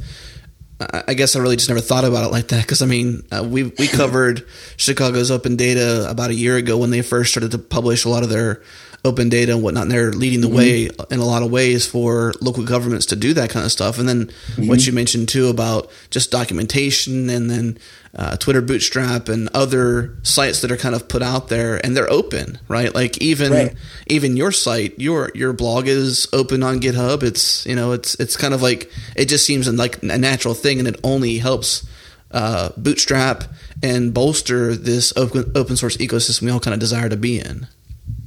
[1.08, 3.44] I guess I really just never thought about it like that because I mean uh,
[3.44, 4.46] we we covered
[4.78, 8.24] Chicago's open data about a year ago when they first started to publish a lot
[8.24, 8.62] of their
[9.04, 9.84] open data and whatnot.
[9.84, 10.58] And they're leading the mm-hmm.
[10.58, 13.98] way in a lot of ways for local governments to do that kind of stuff.
[13.98, 14.68] And then mm-hmm.
[14.68, 17.78] what you mentioned too about just documentation and then
[18.14, 22.12] uh, Twitter Bootstrap and other sites that are kind of put out there and they're
[22.12, 22.94] open, right?
[22.94, 23.76] Like even right.
[24.08, 27.24] even your site, your your blog is open on GitHub.
[27.24, 30.80] It's you know it's it's kind of like it just seems like a natural thing,
[30.80, 31.88] and it only helps
[32.32, 33.46] uh, bootstrap
[33.82, 37.68] and bolster this open open source ecosystem we all kind of desire to be in.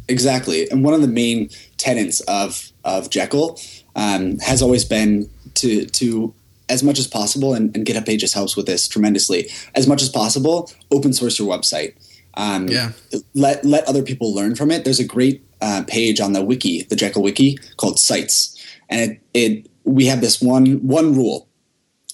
[0.08, 3.58] Exactly, and one of the main tenets of of Jekyll
[3.96, 6.34] um, has always been to to
[6.68, 9.50] as much as possible, and, and GitHub Pages helps with this tremendously.
[9.74, 11.94] As much as possible, open source your website.
[12.34, 12.92] Um, yeah.
[13.34, 14.84] Let let other people learn from it.
[14.84, 18.56] There's a great uh, page on the wiki, the Jekyll wiki, called Sites,
[18.88, 21.48] and it, it we have this one one rule.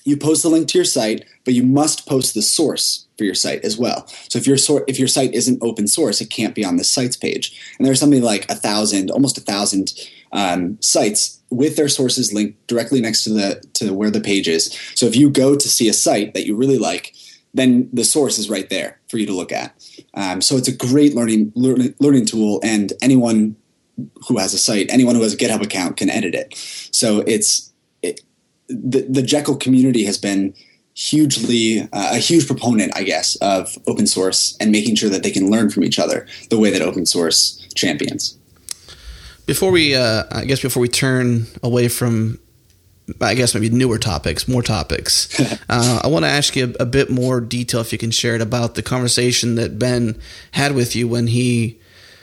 [0.05, 3.35] You post the link to your site, but you must post the source for your
[3.35, 4.07] site as well.
[4.31, 6.85] So if your sort if your site isn't open source, it can't be on the
[6.85, 7.75] sites page.
[7.77, 9.93] And there's something like a thousand, almost a thousand
[10.33, 14.73] um, sites with their sources linked directly next to the to where the page is.
[14.95, 17.15] So if you go to see a site that you really like,
[17.53, 19.75] then the source is right there for you to look at.
[20.15, 23.55] Um, so it's a great learning learning, learning tool, and anyone
[24.29, 26.55] who has a site, anyone who has a GitHub account can edit it.
[26.91, 28.23] So it's it,
[28.69, 30.55] the the Jekyll community has been
[30.95, 35.31] hugely uh, a huge proponent, I guess, of open source and making sure that they
[35.31, 38.37] can learn from each other the way that open source champions.
[39.47, 42.39] Before we, uh, I guess, before we turn away from,
[43.21, 46.55] I guess maybe newer topics, more topics, uh, I want to ask
[51.35, 51.80] you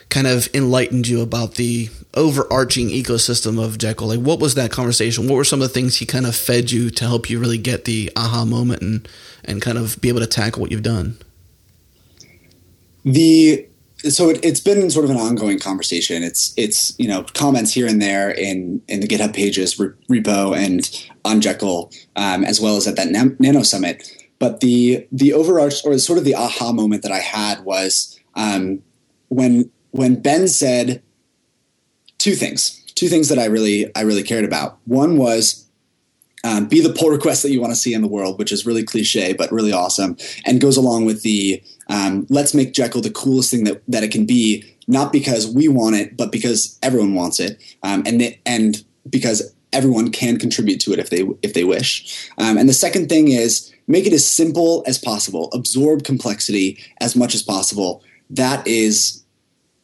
[0.10, 4.08] kind of enlightened you about the overarching ecosystem of Jekyll.
[4.08, 5.28] Like, what was that conversation?
[5.28, 7.58] What were some of the things he kind of fed you to help you really
[7.58, 9.08] get the aha moment and
[9.46, 11.18] and kind of be able to tackle what you've done?
[13.04, 13.68] The
[14.10, 16.24] so it, has been sort of an ongoing conversation.
[16.24, 20.56] It's it's you know comments here and there in in the GitHub pages re- repo
[20.56, 24.10] and on Jekyll, um, as well as at that Nano Summit.
[24.40, 28.82] But the the overarch or sort of the aha moment that I had was um,
[29.30, 31.02] when when Ben said
[32.18, 34.78] two things, two things that I really I really cared about.
[34.86, 35.66] One was
[36.44, 38.66] um, be the pull request that you want to see in the world, which is
[38.66, 43.10] really cliche but really awesome, and goes along with the um, let's make Jekyll the
[43.10, 47.16] coolest thing that, that it can be, not because we want it, but because everyone
[47.16, 51.54] wants it, um, and the, and because everyone can contribute to it if they if
[51.54, 52.30] they wish.
[52.38, 57.16] Um, and the second thing is make it as simple as possible, absorb complexity as
[57.16, 58.04] much as possible.
[58.30, 59.24] That is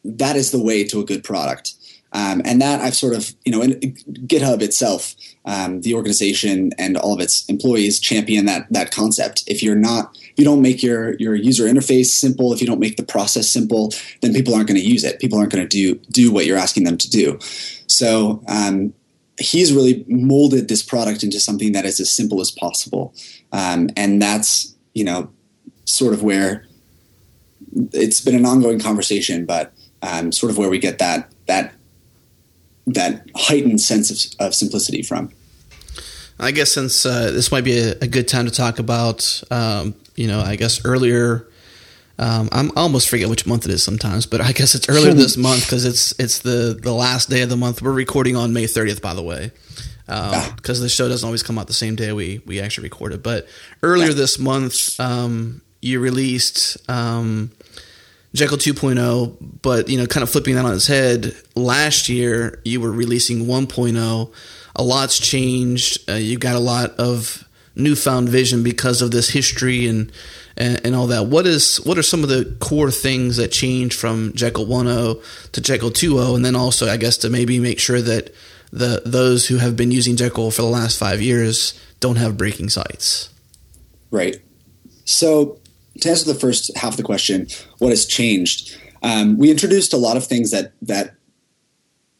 [0.04, 1.74] that is the way to a good product.
[2.12, 7.12] Um, and that I've sort of, you know, GitHub itself, um, the organization and all
[7.12, 9.42] of its employees champion that that concept.
[9.48, 12.78] If you're not, if you don't make your your user interface simple, if you don't
[12.78, 15.18] make the process simple, then people aren't going to use it.
[15.18, 17.36] People aren't going to do do what you're asking them to do.
[17.88, 18.94] So um,
[19.40, 23.12] he's really molded this product into something that is as simple as possible,
[23.50, 25.30] um, and that's you know
[25.84, 26.64] sort of where
[27.92, 29.72] it's been an ongoing conversation, but
[30.04, 31.74] um, sort of where we get that that
[32.86, 35.32] that heightened sense of, of simplicity from.
[36.38, 39.94] I guess since uh, this might be a, a, good time to talk about, um,
[40.16, 41.48] you know, I guess earlier.
[42.16, 45.14] Um, I'm I almost forget which month it is sometimes, but I guess it's earlier
[45.14, 47.82] this month because it's it's the the last day of the month.
[47.82, 49.50] We're recording on May 30th, by the way,
[50.06, 50.80] because um, ah.
[50.80, 53.22] the show doesn't always come out the same day we we actually record it.
[53.22, 53.48] But
[53.82, 54.14] earlier yeah.
[54.14, 57.50] this month, um, you released um,
[58.34, 61.34] Jekyll 2.0, but you know, kind of flipping that on its head.
[61.54, 64.32] Last year, you were releasing 1.0.
[64.76, 66.10] A lot's changed.
[66.10, 70.10] Uh, you got a lot of newfound vision because of this history and,
[70.56, 71.26] and, and all that.
[71.26, 75.60] What is what are some of the core things that changed from Jekyll 1.0 to
[75.60, 78.34] Jekyll 2.0, and then also, I guess, to maybe make sure that
[78.72, 82.68] the those who have been using Jekyll for the last five years don't have breaking
[82.68, 83.30] sites.
[84.10, 84.40] Right.
[85.04, 85.60] So
[86.00, 87.46] to answer the first half of the question,
[87.78, 88.76] what has changed?
[89.02, 91.14] Um, we introduced a lot of things that that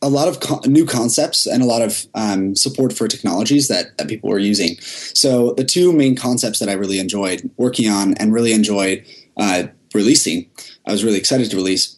[0.03, 3.97] a lot of co- new concepts and a lot of um, support for technologies that,
[3.97, 4.77] that people were using.
[4.81, 9.07] So the two main concepts that I really enjoyed working on and really enjoyed
[9.39, 10.51] uh, releasing,
[10.87, 11.97] I was really excited to release,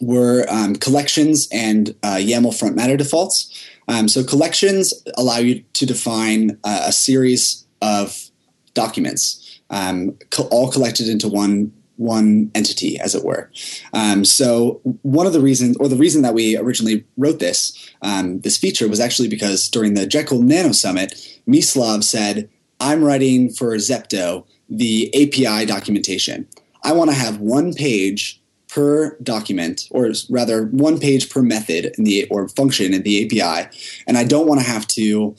[0.00, 3.68] were um, collections and uh, YAML front matter defaults.
[3.86, 8.30] Um, so collections allow you to define uh, a series of
[8.74, 13.50] documents um, co- all collected into one one entity, as it were.
[13.92, 18.40] Um, so one of the reasons, or the reason that we originally wrote this um,
[18.40, 22.48] this feature, was actually because during the Jekyll Nano Summit, Mislav said,
[22.80, 26.46] "I'm writing for Zepto the API documentation.
[26.82, 32.04] I want to have one page." per document or rather one page per method in
[32.04, 33.66] the or function in the API
[34.06, 35.34] and I don't want to have to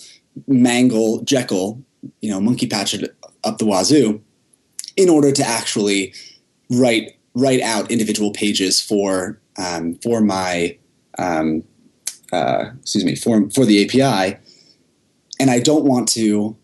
[0.48, 1.80] mangle Jekyll
[2.22, 4.22] you know monkey patch it up the wazoo
[4.96, 6.14] in order to actually
[6.70, 10.78] write write out individual pages for um, for my
[11.18, 11.64] um,
[12.32, 14.38] uh, excuse me for for the API,
[15.40, 16.56] and I don't want to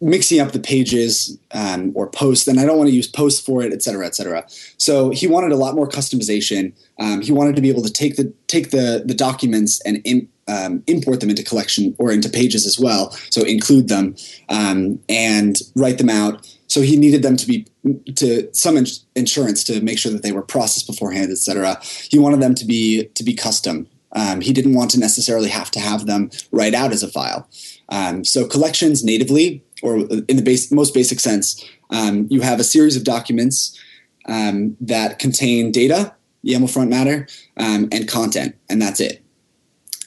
[0.00, 3.62] mixing up the pages um, or posts, and I don't want to use posts for
[3.62, 4.44] it, et cetera, et cetera.
[4.76, 6.72] So he wanted a lot more customization.
[6.98, 10.82] Um, he wanted to be able to take the take the the documents and um,
[10.86, 13.10] import them into collection or into pages as well.
[13.30, 14.14] So include them
[14.48, 16.34] um, and write them out.
[16.66, 17.66] So he needed them to be
[18.14, 21.78] to some ins- insurance to make sure that they were processed beforehand, et cetera.
[22.10, 23.86] He wanted them to be to be custom.
[24.14, 27.48] Um, he didn't want to necessarily have to have them write out as a file.
[27.88, 32.64] Um, so collections natively, or in the base, most basic sense, um, you have a
[32.64, 33.78] series of documents
[34.26, 36.14] um, that contain data,
[36.44, 37.26] YAML front matter,
[37.56, 39.22] um, and content, and that's it.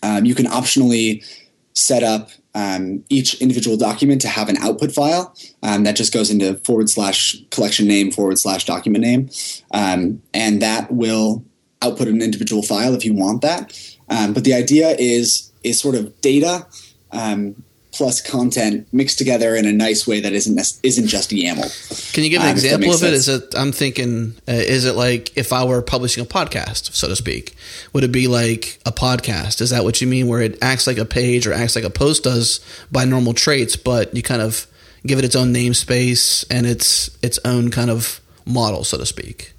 [0.01, 1.25] Um, you can optionally
[1.73, 6.31] set up um, each individual document to have an output file um, that just goes
[6.31, 9.29] into forward slash collection name forward slash document name,
[9.71, 11.43] and that will
[11.81, 13.77] output an individual file if you want that.
[14.07, 16.65] But the idea is is sort of data
[17.11, 17.63] um,
[17.95, 22.13] plus content mixed together in a nice way that isn't isn't just YAML.
[22.13, 23.13] Can you give an um, example of it?
[23.13, 23.55] Is it?
[23.55, 27.55] I'm thinking, uh, is it like if I were publishing a podcast, so to speak?
[27.93, 29.61] Would it be like a podcast?
[29.61, 31.89] Is that what you mean, where it acts like a page or acts like a
[31.89, 32.59] post does
[32.91, 34.67] by normal traits, but you kind of
[35.05, 39.53] give it its own namespace and its its own kind of model, so to speak?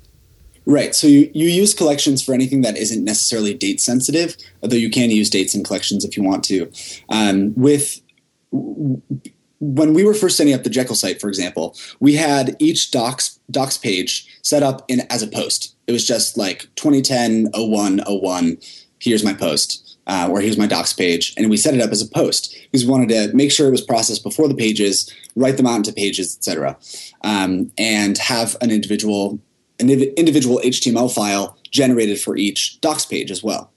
[0.66, 0.96] Right.
[0.96, 5.12] So you, you use collections for anything that isn't necessarily date sensitive, although you can
[5.12, 6.70] use dates in collections if you want to.
[7.08, 8.00] Um, with
[9.60, 13.40] when we were first setting up the Jekyll site, for example, we had each docs
[13.50, 15.74] docs page set up in as a post.
[15.86, 18.58] It was just like 2010 01 01.
[18.98, 22.02] Here's my post, uh, or here's my docs page, and we set it up as
[22.02, 25.56] a post because we wanted to make sure it was processed before the pages, write
[25.56, 26.76] them out into pages, etc.,
[27.22, 29.38] um, and have an individual
[29.78, 33.70] an individual HTML file generated for each docs page as well.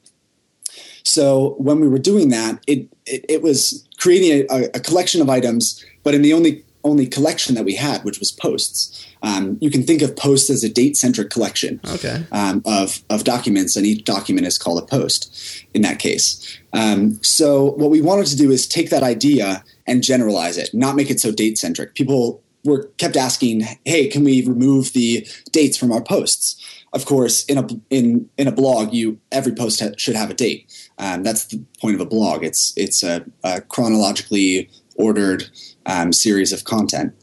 [1.03, 5.29] So when we were doing that, it it, it was creating a, a, collection of
[5.29, 9.05] items, but in the only only collection that we had, which was posts.
[9.21, 12.23] Um, you can think of posts as a date centric collection okay.
[12.31, 15.65] um, of of documents, and each document is called a post.
[15.73, 20.03] In that case, um, so what we wanted to do is take that idea and
[20.03, 21.95] generalize it, not make it so date centric.
[21.95, 26.55] People were kept asking, "Hey, can we remove the dates from our posts?"
[26.93, 30.33] Of course, in a in in a blog, you every post ha- should have a
[30.33, 30.88] date.
[30.99, 32.43] Um, that's the point of a blog.
[32.43, 35.49] It's it's a, a chronologically ordered
[35.85, 37.13] um, series of content.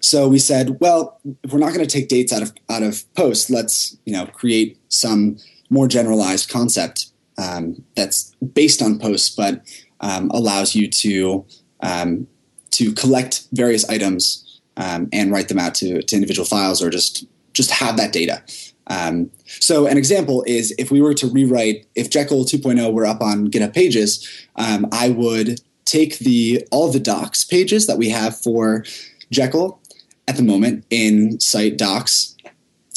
[0.00, 3.12] So we said, well, if we're not going to take dates out of out of
[3.14, 5.36] posts, let's you know create some
[5.70, 7.06] more generalized concept
[7.38, 9.62] um, that's based on posts, but
[10.00, 11.44] um, allows you to
[11.80, 12.26] um,
[12.72, 17.26] to collect various items um, and write them out to, to individual files, or just
[17.52, 18.42] just have that data.
[18.88, 23.22] Um, so an example is if we were to rewrite, if Jekyll 2.0 were up
[23.22, 28.38] on GitHub Pages, um, I would take the all the docs pages that we have
[28.38, 28.84] for
[29.30, 29.80] Jekyll
[30.26, 32.36] at the moment in site docs,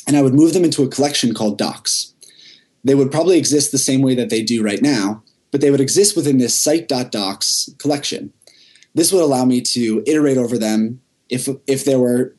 [0.08, 2.14] and I would move them into a collection called docs.
[2.84, 5.82] They would probably exist the same way that they do right now, but they would
[5.82, 8.32] exist within this site.docs collection.
[8.96, 12.37] This would allow me to iterate over them if if there were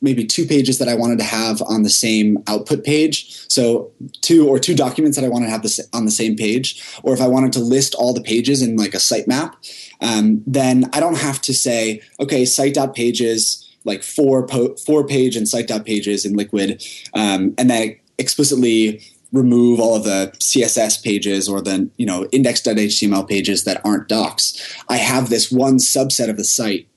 [0.00, 3.36] maybe two pages that I wanted to have on the same output page.
[3.50, 6.82] So two or two documents that I wanted to have this on the same page,
[7.02, 9.54] or if I wanted to list all the pages in like a sitemap,
[10.00, 15.48] um, then I don't have to say, okay, site.pages, like four po- four page and
[15.48, 16.84] site.pages in Liquid,
[17.14, 23.28] um, and then explicitly remove all of the css pages or the you know index.html
[23.28, 26.88] pages that aren't docs i have this one subset of the site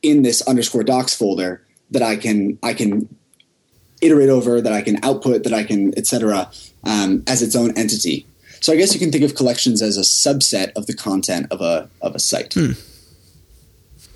[0.00, 3.08] in this underscore docs folder that I can I can
[4.00, 6.50] iterate over, that I can output, that I can etc.
[6.84, 8.26] Um, as its own entity.
[8.60, 11.60] So I guess you can think of collections as a subset of the content of
[11.60, 12.54] a of a site.
[12.54, 12.72] Hmm.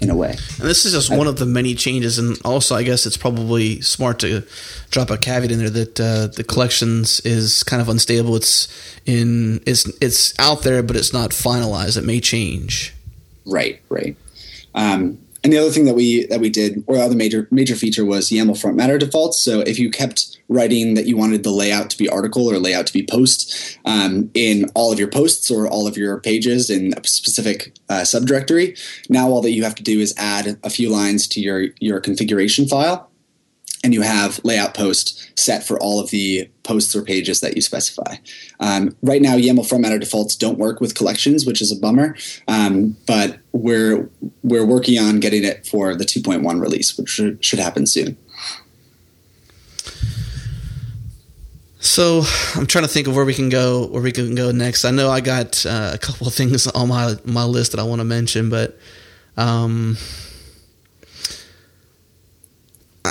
[0.00, 2.74] In a way, and this is just I, one of the many changes, and also
[2.74, 4.42] I guess it's probably smart to
[4.90, 8.34] drop a caveat in there that uh, the collections is kind of unstable.
[8.34, 8.68] It's
[9.06, 11.96] in it's it's out there, but it's not finalized.
[11.96, 12.92] It may change.
[13.46, 14.16] Right, right.
[14.74, 17.76] Um, and the other thing that we that we did, or the other major major
[17.76, 19.38] feature was YAML front matter defaults.
[19.38, 22.86] So if you kept writing that you wanted the layout to be article or layout
[22.86, 26.94] to be post um, in all of your posts or all of your pages in
[26.96, 28.78] a specific uh, subdirectory,
[29.10, 32.00] now all that you have to do is add a few lines to your your
[32.00, 33.10] configuration file
[33.84, 37.62] and you have layout post set for all of the posts or pages that you
[37.62, 38.16] specify.
[38.58, 42.16] Um, right now, YAML front matter defaults don't work with collections, which is a bummer.
[42.48, 44.10] Um, but we're
[44.42, 48.16] we're working on getting it for the 2.1 release, which should, should happen soon.
[51.78, 52.22] So
[52.56, 54.86] I'm trying to think of where we can go, where we can go next.
[54.86, 57.84] I know I got uh, a couple of things on my my list that I
[57.84, 58.78] want to mention, but
[59.36, 59.98] um,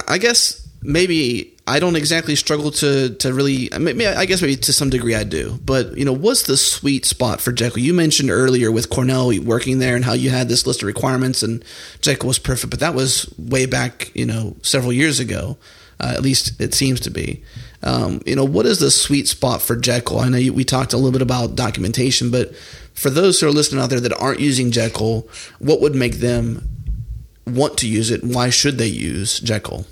[0.08, 3.70] I guess maybe I don't exactly struggle to to really.
[3.78, 5.60] Maybe, I guess maybe to some degree I do.
[5.64, 7.80] But you know, what's the sweet spot for Jekyll?
[7.80, 11.42] You mentioned earlier with Cornell working there and how you had this list of requirements
[11.42, 11.64] and
[12.02, 15.58] Jekyll was perfect, but that was way back, you know, several years ago.
[16.00, 17.44] Uh, at least it seems to be.
[17.84, 20.20] Um, you know, what is the sweet spot for Jekyll?
[20.20, 22.54] I know you, we talked a little bit about documentation, but
[22.94, 25.30] for those who are listening out there that aren't using Jekyll,
[25.60, 26.68] what would make them
[27.46, 28.24] want to use it?
[28.24, 29.86] Why should they use Jekyll?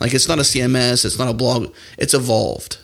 [0.00, 2.78] Like it's not a CMS, it's not a blog, it's evolved.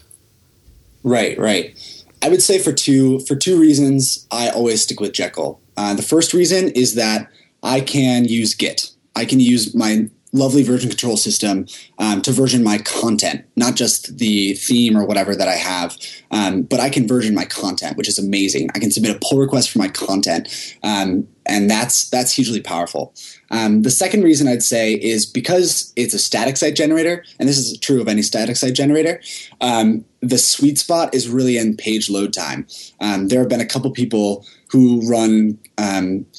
[1.03, 1.77] Right, right.
[2.23, 5.61] I would say for two for two reasons, I always stick with Jekyll.
[5.77, 7.31] Uh, the first reason is that
[7.63, 8.91] I can use Git.
[9.15, 11.67] I can use my lovely version control system
[11.99, 15.97] um, to version my content, not just the theme or whatever that I have,
[16.31, 18.69] um, but I can version my content, which is amazing.
[18.75, 20.49] I can submit a pull request for my content,
[20.83, 23.15] um, and that's that's hugely powerful.
[23.51, 27.59] Um, the second reason I'd say is because it's a static site generator, and this
[27.59, 29.21] is true of any static site generator.
[29.61, 32.67] Um, the sweet spot is really in page load time.
[33.01, 35.59] Um, there have been a couple people who run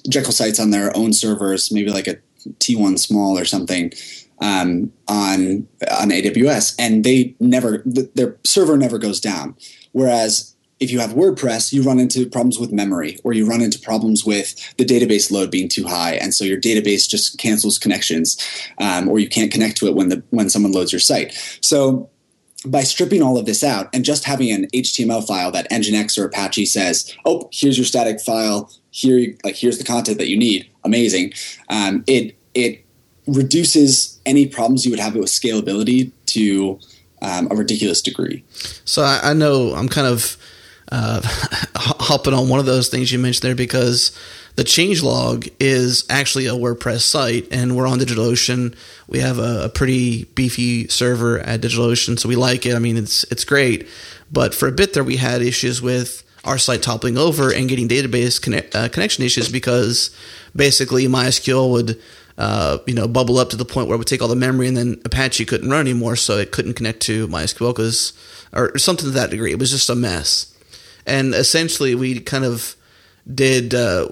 [0.10, 2.18] Jekyll sites on their own servers, maybe like a
[2.60, 3.92] T1 small or something
[4.40, 9.56] um, on on AWS, and they never th- their server never goes down.
[9.92, 13.80] Whereas if you have WordPress, you run into problems with memory, or you run into
[13.80, 18.38] problems with the database load being too high, and so your database just cancels connections,
[18.80, 21.34] um, or you can't connect to it when the when someone loads your site.
[21.62, 22.10] So
[22.66, 26.26] by stripping all of this out and just having an HTML file that Nginx or
[26.26, 28.72] Apache says, "Oh, here's your static file.
[28.92, 31.34] Here, like here's the content that you need." Amazing.
[31.70, 32.86] Um, it it
[33.26, 36.80] reduces any problems you would have with scalability to
[37.22, 38.44] um, a ridiculous degree.
[38.86, 40.38] So I, I know I'm kind of
[40.92, 41.22] uh,
[41.76, 44.18] hopping on one of those things you mentioned there because
[44.56, 48.76] the changelog is actually a WordPress site, and we're on DigitalOcean.
[49.08, 52.76] We have a, a, pretty beefy server at DigitalOcean, so we like it.
[52.76, 53.88] I mean, it's it's great.
[54.32, 57.88] But for a bit there, we had issues with our site toppling over and getting
[57.88, 60.16] database uh, connection issues because
[60.56, 62.02] basically MySQL would
[62.38, 64.68] uh, you know, bubble up to the point where it would take all the memory,
[64.68, 68.14] and then Apache couldn't run anymore, so it couldn't connect to MySQL because,
[68.54, 69.52] or something to that degree.
[69.52, 70.54] It was just a mess.
[71.08, 72.76] And essentially, we kind of
[73.34, 74.10] did uh,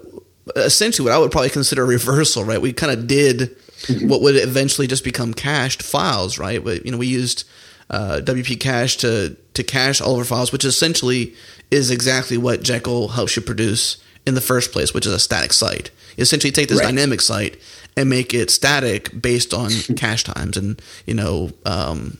[0.55, 2.61] essentially what I would probably consider a reversal, right?
[2.61, 4.07] We kind of did mm-hmm.
[4.07, 6.63] what would eventually just become cached files, right?
[6.63, 7.47] But, you know, we used
[7.89, 11.33] uh, WP cache to to cache all of our files, which essentially
[11.69, 15.53] is exactly what Jekyll helps you produce in the first place, which is a static
[15.53, 15.91] site.
[16.17, 16.85] You essentially take this right.
[16.85, 17.57] dynamic site
[17.95, 22.17] and make it static based on cache times and you know um,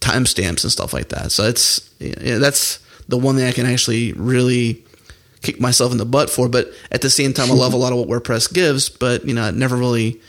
[0.00, 1.32] timestamps and stuff like that.
[1.32, 2.78] So it's you know, that's
[3.10, 4.84] the one thing I can actually really
[5.42, 6.48] kick myself in the butt for.
[6.48, 8.88] But at the same time, I love a lot of what WordPress gives.
[8.88, 10.20] But you know, I never really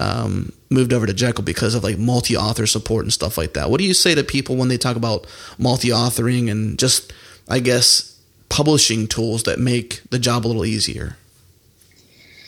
[0.00, 3.70] um, moved over to Jekyll because of like multi-author support and stuff like that.
[3.70, 5.26] What do you say to people when they talk about
[5.58, 7.12] multi-authoring and just,
[7.48, 8.18] I guess,
[8.48, 11.16] publishing tools that make the job a little easier?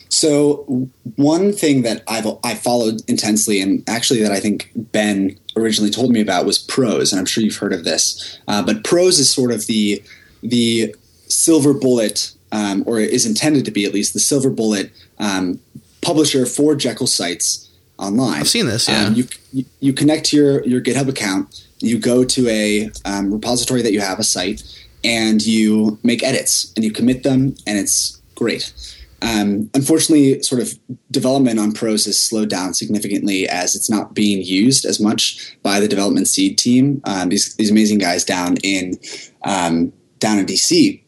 [0.09, 5.91] So one thing that I've I followed intensely, and actually that I think Ben originally
[5.91, 8.39] told me about was Prose, and I'm sure you've heard of this.
[8.47, 10.03] Uh, but Prose is sort of the
[10.41, 10.95] the
[11.27, 15.59] silver bullet, um, or is intended to be at least the silver bullet um,
[16.01, 18.41] publisher for Jekyll sites online.
[18.41, 18.87] I've seen this.
[18.87, 21.67] Yeah, um, you, you, connect to your your GitHub account.
[21.79, 24.63] You go to a um, repository that you have a site,
[25.03, 28.73] and you make edits and you commit them, and it's great.
[29.21, 30.77] Um, unfortunately, sort of
[31.09, 35.79] development on Prose has slowed down significantly as it's not being used as much by
[35.79, 37.01] the Development Seed team.
[37.05, 38.99] Um, these, these amazing guys down in
[39.43, 41.03] um, down in DC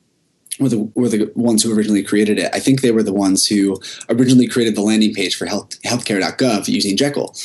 [0.59, 2.49] were the were the ones who originally created it.
[2.53, 3.79] I think they were the ones who
[4.09, 7.35] originally created the landing page for health, healthcare.gov using Jekyll,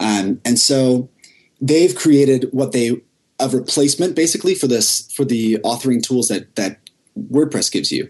[0.00, 1.08] um, and so
[1.60, 3.00] they've created what they
[3.40, 6.78] a replacement basically for this for the authoring tools that that
[7.30, 8.08] WordPress gives you.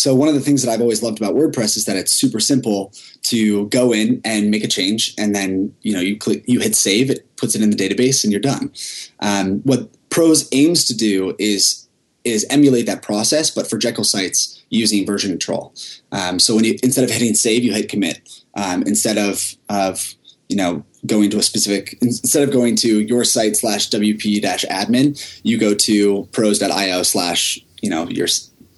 [0.00, 2.40] So one of the things that I've always loved about WordPress is that it's super
[2.40, 2.90] simple
[3.24, 6.74] to go in and make a change, and then you know you click, you hit
[6.74, 8.72] save, it puts it in the database, and you're done.
[9.20, 11.86] Um, what Prose aims to do is
[12.24, 15.74] is emulate that process, but for Jekyll sites using version control.
[16.12, 18.26] Um, so when you instead of hitting save, you hit commit.
[18.54, 20.14] Um, instead of of
[20.48, 24.64] you know going to a specific instead of going to your site slash wp dash
[24.64, 28.28] admin, you go to prose.io slash you know your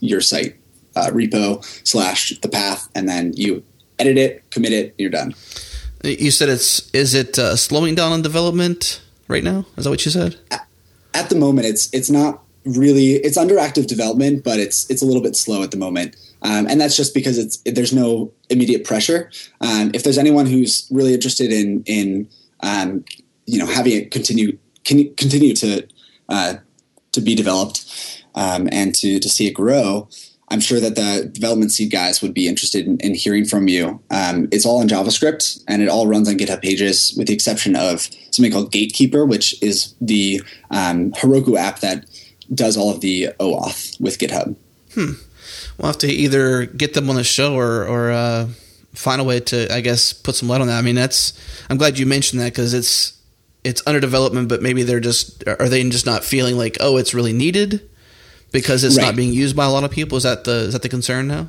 [0.00, 0.56] your site
[0.96, 3.62] uh, repo slash the path, and then you
[3.98, 5.34] edit it, commit it, and you're done.
[6.04, 9.66] You said it's is it uh, slowing down on development right now?
[9.76, 10.36] Is that what you said?
[11.14, 15.06] At, the moment, it's it's not really it's under active development, but it's it's a
[15.06, 16.16] little bit slow at the moment.
[16.42, 19.30] Um, and that's just because it's there's no immediate pressure.
[19.60, 22.28] Um, if there's anyone who's really interested in in
[22.60, 23.04] um,
[23.46, 25.86] you know having it continue can continue to
[26.28, 26.54] uh,
[27.12, 30.08] to be developed um, and to to see it grow,
[30.52, 34.02] I'm sure that the Development Seed guys would be interested in, in hearing from you.
[34.10, 37.74] Um, it's all in JavaScript and it all runs on GitHub Pages, with the exception
[37.74, 42.04] of something called Gatekeeper, which is the um, Heroku app that
[42.54, 44.54] does all of the OAuth with GitHub.
[44.92, 45.12] Hmm.
[45.78, 48.48] We'll have to either get them on the show or, or uh,
[48.94, 50.78] find a way to, I guess, put some light on that.
[50.78, 51.32] I mean, that's.
[51.70, 53.18] I'm glad you mentioned that because it's
[53.64, 57.14] it's under development, but maybe they're just are they just not feeling like oh it's
[57.14, 57.88] really needed
[58.52, 59.06] because it's right.
[59.06, 60.16] not being used by a lot of people?
[60.16, 61.48] Is that the is that the concern now?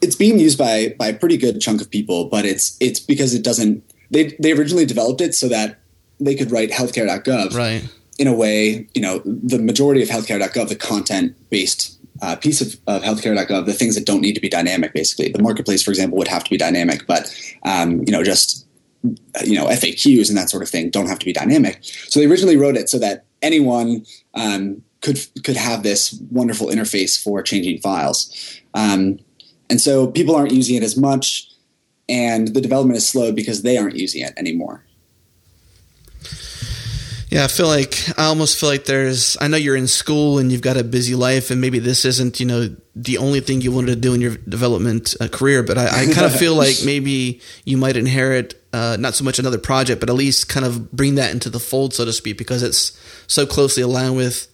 [0.00, 3.34] It's being used by by a pretty good chunk of people, but it's it's because
[3.34, 3.82] it doesn't.
[4.10, 5.80] They they originally developed it so that
[6.18, 7.84] they could write healthcare.gov right
[8.18, 8.86] in a way.
[8.94, 13.74] You know, the majority of healthcare.gov, the content based uh, piece of, of healthcare.gov, the
[13.74, 15.28] things that don't need to be dynamic, basically.
[15.30, 18.66] The marketplace, for example, would have to be dynamic, but um, you know, just
[19.44, 21.80] you know FAQs and that sort of thing don't have to be dynamic.
[21.82, 24.04] So they originally wrote it so that anyone
[24.34, 28.60] um, could could have this wonderful interface for changing files.
[28.74, 29.18] Um,
[29.68, 31.50] and so people aren't using it as much,
[32.08, 34.84] and the development is slowed because they aren't using it anymore.
[37.28, 39.36] Yeah, I feel like I almost feel like there's.
[39.40, 42.38] I know you're in school and you've got a busy life, and maybe this isn't
[42.38, 45.64] you know the only thing you wanted to do in your development uh, career.
[45.64, 49.40] But I, I kind of feel like maybe you might inherit uh, not so much
[49.40, 52.38] another project, but at least kind of bring that into the fold, so to speak,
[52.38, 54.46] because it's so closely aligned with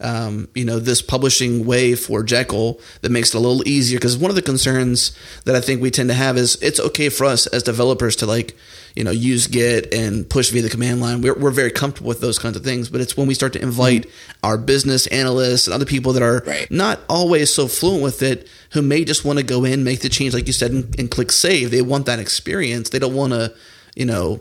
[0.00, 3.98] um, you know, this publishing way for Jekyll that makes it a little easier.
[3.98, 7.08] Because one of the concerns that I think we tend to have is it's okay
[7.08, 8.56] for us as developers to like,
[8.94, 11.20] you know, use Git and push via the command line.
[11.20, 12.88] We're, we're very comfortable with those kinds of things.
[12.88, 14.46] But it's when we start to invite mm-hmm.
[14.46, 16.70] our business analysts and other people that are right.
[16.70, 20.08] not always so fluent with it, who may just want to go in, make the
[20.08, 21.70] change, like you said, and, and click save.
[21.70, 22.90] They want that experience.
[22.90, 23.54] They don't want to,
[23.96, 24.40] you know,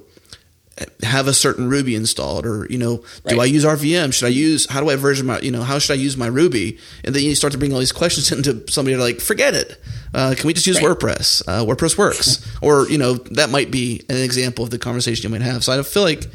[1.03, 3.33] have a certain Ruby installed, or you know, right.
[3.33, 4.13] do I use RVM?
[4.13, 4.67] Should I use?
[4.67, 5.39] How do I version my?
[5.39, 6.77] You know, how should I use my Ruby?
[7.03, 9.79] And then you start to bring all these questions into somebody like, forget it.
[10.13, 10.97] Uh, can we just use right.
[10.97, 11.43] WordPress?
[11.47, 15.37] Uh, WordPress works, or you know, that might be an example of the conversation you
[15.37, 15.63] might have.
[15.63, 16.25] So I feel like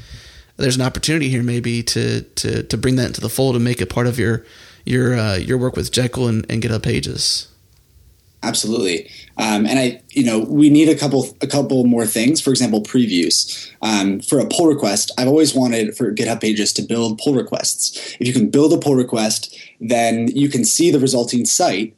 [0.56, 3.80] there's an opportunity here, maybe to to to bring that into the fold and make
[3.80, 4.44] it part of your
[4.84, 7.48] your uh, your work with Jekyll and, and GitHub Pages.
[8.42, 9.08] Absolutely.
[9.36, 12.40] Um, and I, you know, we need a couple, a couple more things.
[12.40, 13.70] For example, previews.
[13.82, 18.16] Um, for a pull request, I've always wanted for GitHub Pages to build pull requests.
[18.18, 21.96] If you can build a pull request, then you can see the resulting site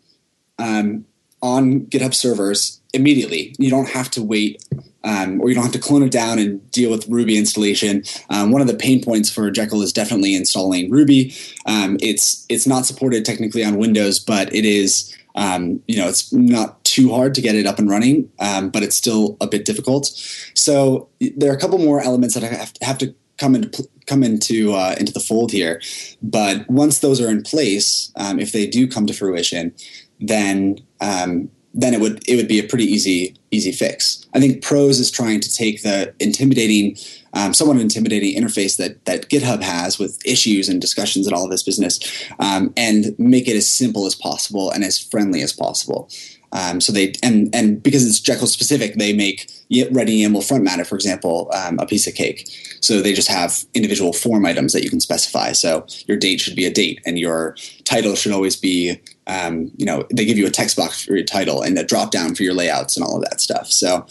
[0.59, 1.07] um,
[1.42, 3.55] on GitHub servers immediately.
[3.59, 4.64] You don't have to wait,
[5.03, 8.05] um, or you don't have to clone it down and deal with Ruby installation.
[8.30, 11.34] Um, one of the pain points for Jekyll is definitely installing Ruby.
[11.66, 16.32] Um, it's it's not supported technically on Windows, but it is um, you know, it's
[16.32, 19.64] not too hard to get it up and running, um, but it's still a bit
[19.64, 20.07] difficult.
[20.55, 23.89] So there are a couple more elements that I have to, have to come into
[24.07, 25.80] come into uh, into the fold here.
[26.22, 29.74] But once those are in place, um, if they do come to fruition,
[30.20, 34.24] then um, then it would it would be a pretty easy easy fix.
[34.35, 36.97] I think Prose is trying to take the intimidating
[37.35, 41.51] um, somewhat intimidating interface that that GitHub has with issues and discussions and all of
[41.51, 41.99] this business,
[42.39, 46.09] um, and make it as simple as possible and as friendly as possible.
[46.53, 49.51] Um, so they and and because it's Jekyll specific, they make
[49.91, 52.49] Ready YAML front matter, for example, um, a piece of cake.
[52.80, 55.53] So they just have individual form items that you can specify.
[55.53, 59.87] So your date should be a date, and your title should always be, um, you
[59.87, 62.45] know, they give you a text box for your title and a drop down for
[62.45, 63.72] your layouts and all of that stuff.
[63.72, 64.07] So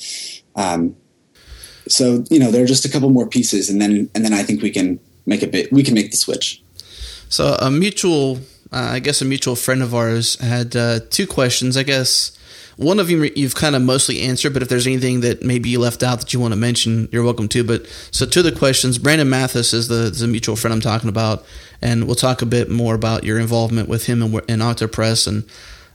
[0.55, 0.95] um,
[1.87, 4.43] so you know there are just a couple more pieces, and then and then I
[4.43, 5.71] think we can make a bit.
[5.71, 6.61] We can make the switch.
[7.29, 8.37] So a mutual,
[8.71, 11.77] uh, I guess, a mutual friend of ours had uh, two questions.
[11.77, 12.37] I guess
[12.77, 15.79] one of them you've kind of mostly answered, but if there's anything that maybe you
[15.79, 17.63] left out that you want to mention, you're welcome to.
[17.63, 21.45] But so to the questions, Brandon Mathis is the, the mutual friend I'm talking about,
[21.81, 25.43] and we'll talk a bit more about your involvement with him and, and Octopress and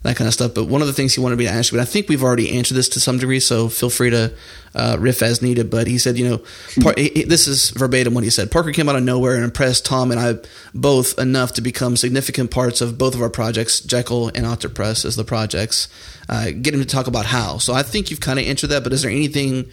[0.03, 0.55] that kind of stuff.
[0.55, 2.23] But one of the things he wanted me to ask you, but I think we've
[2.23, 4.33] already answered this to some degree, so feel free to
[4.75, 5.71] uh, riff as needed.
[5.71, 6.39] But he said, you know,
[6.81, 8.51] par- this is verbatim what he said.
[8.51, 10.37] Parker came out of nowhere and impressed Tom and I
[10.75, 15.17] both enough to become significant parts of both of our projects, Jekyll and Octopress as
[15.17, 15.89] the projects.
[16.29, 17.59] Uh, get him to talk about how.
[17.59, 19.67] So I think you've kind of answered that, but is there anything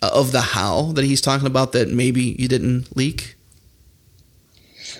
[0.00, 3.36] uh, of the how that he's talking about that maybe you didn't leak?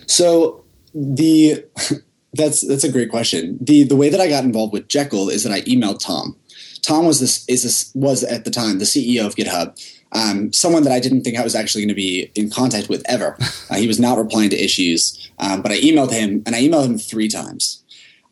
[0.07, 0.65] So
[0.95, 1.65] the
[2.37, 3.59] that's that's a great question.
[3.61, 6.37] the The way that I got involved with Jekyll is that I emailed Tom.
[6.83, 9.77] Tom was this is this was at the time the CEO of GitHub,
[10.13, 13.03] um, someone that I didn't think I was actually going to be in contact with
[13.07, 13.37] ever.
[13.69, 16.87] Uh, he was not replying to issues, um, but I emailed him, and I emailed
[16.87, 17.83] him three times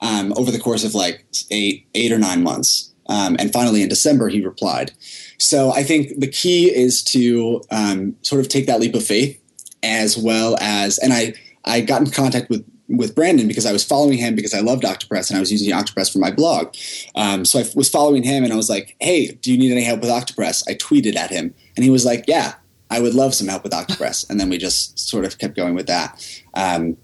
[0.01, 3.89] um, over the course of like eight eight or nine months, um, and finally in
[3.89, 4.93] December he replied.
[5.39, 9.43] So I think the key is to um, sort of take that leap of faith,
[9.83, 11.35] as well as, and I
[11.65, 14.83] I got in contact with with Brandon because I was following him because I loved
[14.83, 16.75] Octopress and I was using Octopress for my blog.
[17.15, 19.85] Um, so I was following him and I was like, "Hey, do you need any
[19.85, 22.55] help with Octopress?" I tweeted at him and he was like, "Yeah,
[22.91, 25.75] I would love some help with Octopress." and then we just sort of kept going
[25.75, 26.43] with that.
[26.55, 26.97] Um,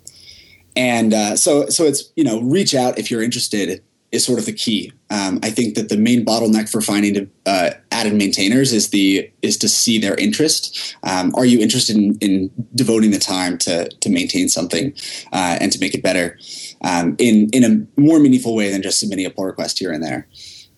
[0.76, 4.46] and uh, so, so it's you know, reach out if you're interested is sort of
[4.46, 4.92] the key.
[5.10, 7.70] Um, I think that the main bottleneck for finding uh,
[8.00, 10.96] added maintainers is the is to see their interest.
[11.02, 14.94] Um, are you interested in, in, devoting the time to to maintain something
[15.32, 16.38] uh, and to make it better
[16.82, 20.02] um, in in a more meaningful way than just submitting a pull request here and
[20.02, 20.26] there?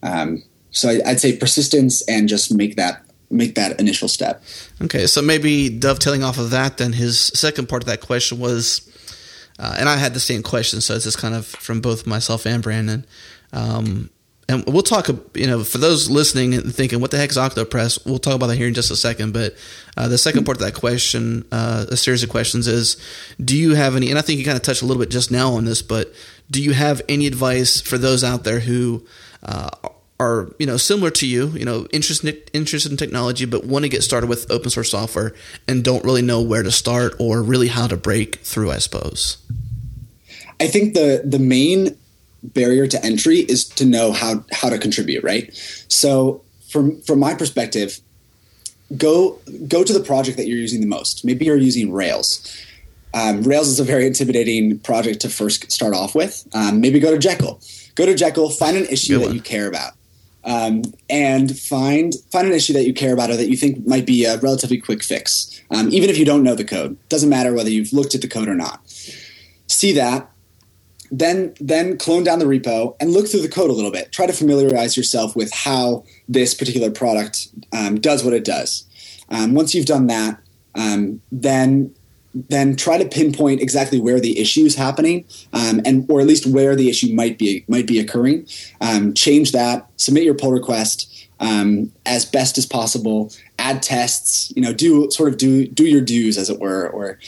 [0.03, 4.43] Um, so I, I'd say persistence and just make that make that initial step.
[4.83, 8.89] Okay, so maybe dovetailing off of that, then his second part of that question was,
[9.59, 12.47] uh, and I had the same question, so it's just kind of from both myself
[12.47, 13.07] and Brandon.
[13.53, 14.11] Um,
[14.49, 18.05] and we'll talk, you know, for those listening and thinking, what the heck is Octopress?
[18.05, 19.32] We'll talk about that here in just a second.
[19.32, 19.55] But
[19.97, 22.97] uh, the second part of that question, uh, a series of questions is,
[23.43, 25.30] do you have any, and I think you kind of touched a little bit just
[25.30, 26.12] now on this, but
[26.51, 29.07] do you have any advice for those out there who
[29.43, 29.70] uh,
[30.20, 33.88] are you know similar to you, you know, interested interested in technology, but want to
[33.88, 35.34] get started with open source software
[35.66, 38.70] and don't really know where to start or really how to break through.
[38.70, 39.38] I suppose.
[40.61, 41.97] I think the the main
[42.43, 45.22] barrier to entry is to know how how to contribute.
[45.24, 45.51] Right.
[45.88, 48.01] So from from my perspective,
[48.97, 49.38] go
[49.68, 51.24] go to the project that you're using the most.
[51.24, 52.57] Maybe you're using Rails.
[53.14, 56.49] Um, Rails is a very intimidating project to first start off with.
[56.55, 57.61] Um, maybe go to Jekyll.
[57.95, 59.93] Go to Jekyll, find an issue that you care about
[60.45, 64.07] um, and find find an issue that you care about or that you think might
[64.07, 65.62] be a relatively quick fix.
[65.70, 68.28] Um, even if you don't know the code, doesn't matter whether you've looked at the
[68.28, 68.80] code or not.
[69.66, 70.30] See that,
[71.13, 74.11] then then clone down the repo and look through the code a little bit.
[74.11, 78.87] Try to familiarize yourself with how this particular product um, does what it does.
[79.29, 80.41] Um, once you've done that,
[80.75, 81.95] um, then
[82.35, 86.47] then try to pinpoint exactly where the issue is happening, um, and or at least
[86.47, 88.47] where the issue might be might be occurring.
[88.81, 89.89] Um, change that.
[89.97, 93.31] Submit your pull request um, as best as possible.
[93.59, 94.51] Add tests.
[94.57, 97.19] You know, do sort of do do your dues as it were, or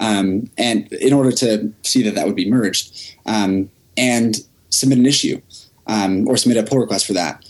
[0.00, 4.36] um, and in order to see that that would be merged, um, and
[4.70, 5.40] submit an issue
[5.86, 7.44] um, or submit a pull request for that.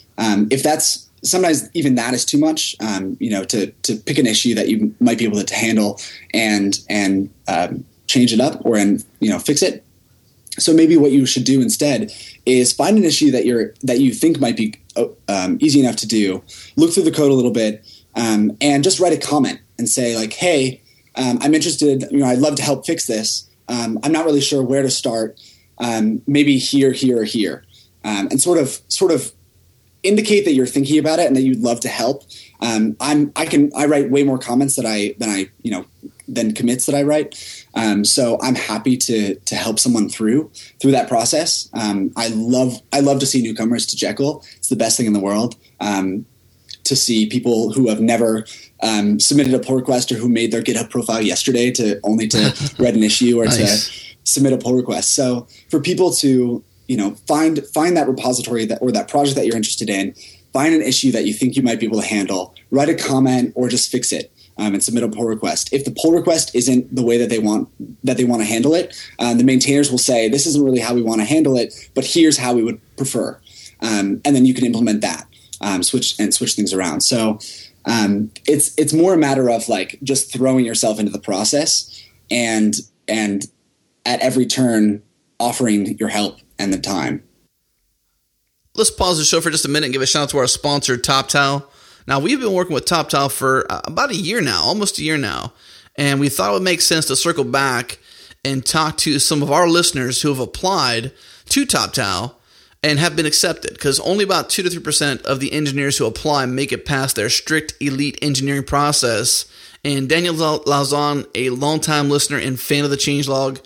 [0.51, 2.77] if that's sometimes even that is too much.
[2.81, 6.01] Um, you know, to to pick an issue that you might be able to, handle
[6.33, 9.85] and and um, change it up or and you know fix it.
[10.59, 12.13] So maybe what you should do instead
[12.45, 15.97] is find an issue that you're that you think might be oh, um, easy enough
[15.97, 16.43] to do.
[16.77, 17.85] Look through the code a little bit
[18.15, 20.81] um, and just write a comment and say like, "Hey,
[21.21, 22.07] um, I'm interested.
[22.11, 23.49] You know, I'd love to help fix this.
[23.69, 25.41] Um, I'm not really sure where to start.
[26.27, 27.65] maybe here, here, or here."
[28.03, 29.33] and sort of sort of
[30.03, 32.25] indicate that you're thinking about it and that you'd love to help.
[32.61, 35.87] Um, I'm I can I write way more comments that I than I you know
[36.29, 37.67] than commits that I write.
[37.75, 40.51] Um, so I'm happy to to help someone through
[40.81, 41.69] through that process.
[41.73, 44.45] Um, I love I love to see newcomers to Jekyll.
[44.57, 45.57] It's the best thing in the world.
[45.81, 46.27] Um,
[46.85, 48.45] to see people who have never
[48.83, 52.75] um, submitted a pull request or who made their GitHub profile yesterday to only to
[52.79, 53.89] read an issue or nice.
[53.89, 55.15] to submit a pull request.
[55.15, 59.47] So for people to you know find find that repository that or that project that
[59.47, 60.13] you're interested in
[60.53, 63.53] find an issue that you think you might be able to handle write a comment
[63.55, 66.93] or just fix it um, and submit a pull request if the pull request isn't
[66.95, 67.69] the way that they want
[68.03, 70.93] that they want to handle it uh, the maintainers will say this isn't really how
[70.93, 73.39] we want to handle it but here's how we would prefer
[73.83, 75.29] um, and then you can implement that
[75.61, 77.39] um, switch and switch things around so
[77.85, 82.75] um, it's it's more a matter of like just throwing yourself into the process and
[83.09, 83.47] and
[84.05, 85.03] at every turn
[85.39, 87.23] offering your help and the time.
[88.75, 90.47] Let's pause the show for just a minute and give a shout out to our
[90.47, 91.67] sponsor, TopTal.
[92.07, 95.19] Now, we've been working with TopTal for uh, about a year now, almost a year
[95.19, 95.53] now,
[95.97, 97.99] and we thought it would make sense to circle back
[98.45, 101.13] and talk to some of our listeners who have applied
[101.47, 102.35] to TopTal
[102.83, 106.47] and have been accepted because only about 2 to 3% of the engineers who apply
[106.47, 109.45] make it past their strict elite engineering process.
[109.85, 113.61] And Daniel Lauzon, a longtime listener and fan of the changelog,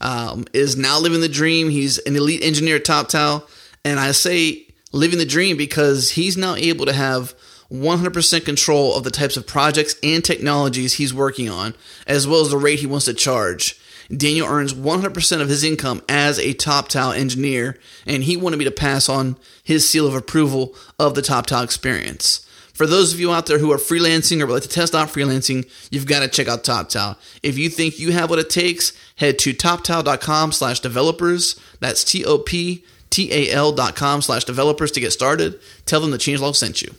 [0.00, 1.68] um, is now living the dream.
[1.68, 3.48] He's an elite engineer at TopTal.
[3.84, 7.34] And I say living the dream because he's now able to have
[7.72, 11.74] 100% control of the types of projects and technologies he's working on,
[12.06, 13.79] as well as the rate he wants to charge.
[14.14, 18.70] Daniel earns 100% of his income as a TopTal engineer, and he wanted me to
[18.70, 22.46] pass on his seal of approval of the TopTal experience.
[22.74, 25.08] For those of you out there who are freelancing or would like to test out
[25.08, 27.16] freelancing, you've got to check out TopTal.
[27.42, 31.60] If you think you have what it takes, head to toptal.com slash developers.
[31.80, 35.60] That's T-O-P-T-A-L dot com slash developers to get started.
[35.84, 36.94] Tell them the changelog sent you.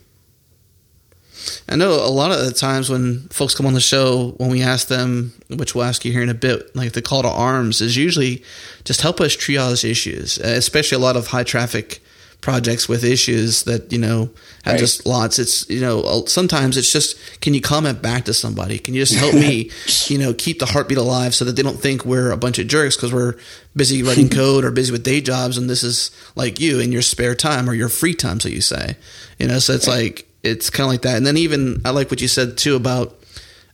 [1.69, 4.61] I know a lot of the times when folks come on the show, when we
[4.61, 7.81] ask them, which we'll ask you here in a bit, like the call to arms
[7.81, 8.43] is usually
[8.83, 12.01] just help us triage issues, uh, especially a lot of high traffic
[12.41, 14.29] projects with issues that you know
[14.63, 14.79] have right.
[14.79, 18.95] just lots it's you know sometimes it's just can you comment back to somebody can
[18.95, 19.69] you just help me
[20.07, 22.67] you know keep the heartbeat alive so that they don't think we're a bunch of
[22.67, 23.35] jerks because we're
[23.75, 27.03] busy writing code or busy with day jobs and this is like you in your
[27.03, 28.97] spare time or your free time so you say
[29.37, 30.03] you know so it's right.
[30.03, 31.17] like it's kind of like that.
[31.17, 33.17] And then even I like what you said too about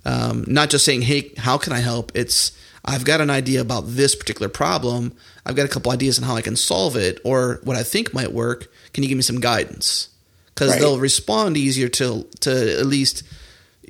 [0.05, 2.51] um, not just saying, "Hey, how can I help?" It's
[2.85, 5.13] I've got an idea about this particular problem.
[5.45, 8.13] I've got a couple ideas on how I can solve it, or what I think
[8.13, 8.71] might work.
[8.93, 10.09] Can you give me some guidance?
[10.47, 10.79] Because right.
[10.79, 13.23] they'll respond easier to to at least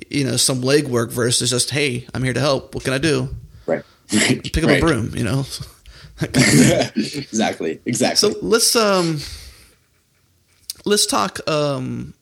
[0.08, 2.74] you know some legwork versus just, "Hey, I'm here to help.
[2.74, 3.28] What can I do?"
[3.66, 3.84] Right.
[4.08, 4.82] Pick up right.
[4.82, 5.14] a broom.
[5.16, 5.44] You know.
[6.20, 7.80] exactly.
[7.86, 8.16] Exactly.
[8.16, 9.20] So let's um
[10.84, 12.14] let's talk um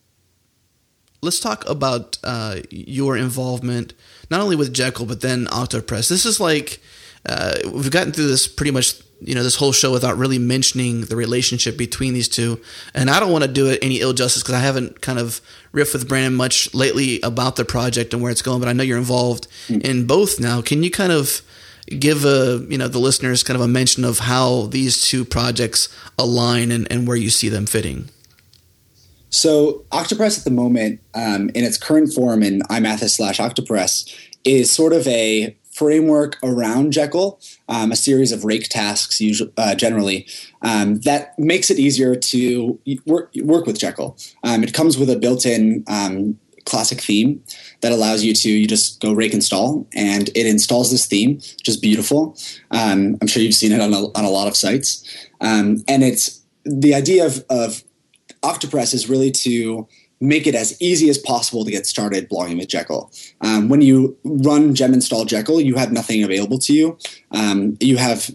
[1.27, 3.93] let's talk about uh, your involvement
[4.31, 6.09] not only with Jekyll but then Octopress.
[6.09, 6.81] This is like
[7.27, 11.03] uh, we've gotten through this pretty much you know this whole show without really mentioning
[11.03, 12.61] the relationship between these two,
[12.95, 15.41] and I don't want to do it any ill justice because I haven't kind of
[15.73, 18.61] riffed with Brandon much lately about the project and where it's going.
[18.61, 19.83] But I know you're involved mm.
[19.83, 20.63] in both now.
[20.63, 21.43] Can you kind of
[21.87, 25.89] give a you know the listeners kind of a mention of how these two projects
[26.19, 28.11] align and, and where you see them fitting?
[29.37, 34.11] So Octopress at the moment, um, in its current form in iMathis slash Octopress,
[34.45, 39.75] is sort of a framework around Jekyll, um, a series of rake tasks usually, uh,
[39.75, 40.27] generally,
[40.63, 44.17] um, that makes it easier to work, work with Jekyll.
[44.43, 47.43] Um, it comes with a built-in um, classic theme
[47.83, 51.69] that allows you to you just go rake install and it installs this theme, which
[51.69, 52.39] is beautiful.
[52.71, 55.05] Um, I'm sure you've seen it on a, on a lot of sites,
[55.43, 57.85] um, and it's the idea of, of
[58.47, 59.89] Octopress is really to
[60.21, 63.11] make it as easy as possible to get started blogging with Jekyll.
[63.43, 66.99] Um, when you run gem install Jekyll, you have nothing available to you.
[67.33, 68.31] Um, you have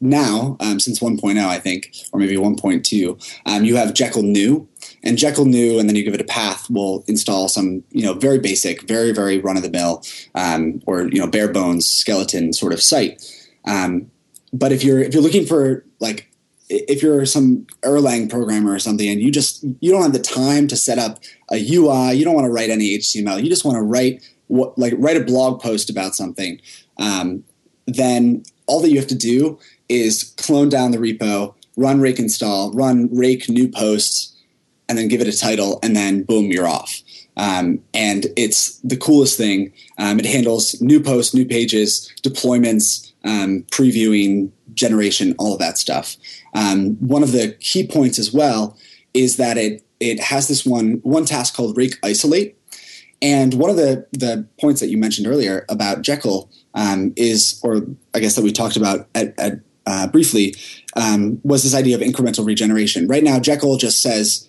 [0.00, 4.66] now, um, since 1.0, I think, or maybe 1.2, um, you have Jekyll new.
[5.02, 8.14] And Jekyll new, and then you give it a path, will install some, you know,
[8.14, 10.02] very basic, very, very run of the mill,
[10.34, 13.22] um, or you know, bare bones skeleton sort of site.
[13.64, 14.10] Um,
[14.52, 16.30] but if you're if you're looking for like
[16.68, 20.66] if you're some Erlang programmer or something and you just you don't have the time
[20.68, 21.18] to set up
[21.50, 24.76] a UI, you don't want to write any HTML, you just want to write what
[24.78, 26.60] like write a blog post about something,
[26.98, 27.44] um,
[27.86, 29.58] then all that you have to do
[29.88, 34.34] is clone down the repo, run rake install, run rake new posts,
[34.88, 37.02] and then give it a title, and then boom, you're off.
[37.36, 39.72] Um, and it's the coolest thing.
[39.98, 46.16] Um, it handles new posts, new pages, deployments, um, previewing, generation, all of that stuff.
[46.56, 48.76] Um, one of the key points as well
[49.14, 52.56] is that it it has this one one task called rake isolate.
[53.22, 57.86] And one of the, the points that you mentioned earlier about Jekyll um, is, or
[58.14, 60.54] I guess that we talked about at, at, uh, briefly,
[60.96, 63.06] um, was this idea of incremental regeneration.
[63.06, 64.46] Right now, Jekyll just says,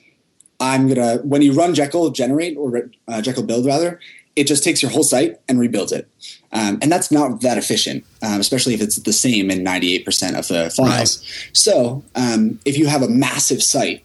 [0.59, 3.99] I'm gonna when you run Jekyll generate or uh, Jekyll build rather,
[4.37, 6.07] it just takes your whole site and rebuilds it,
[6.51, 10.47] um, and that's not that efficient, um, especially if it's the same in 98% of
[10.47, 10.79] the files.
[10.79, 11.49] Right.
[11.53, 14.03] So um, if you have a massive site,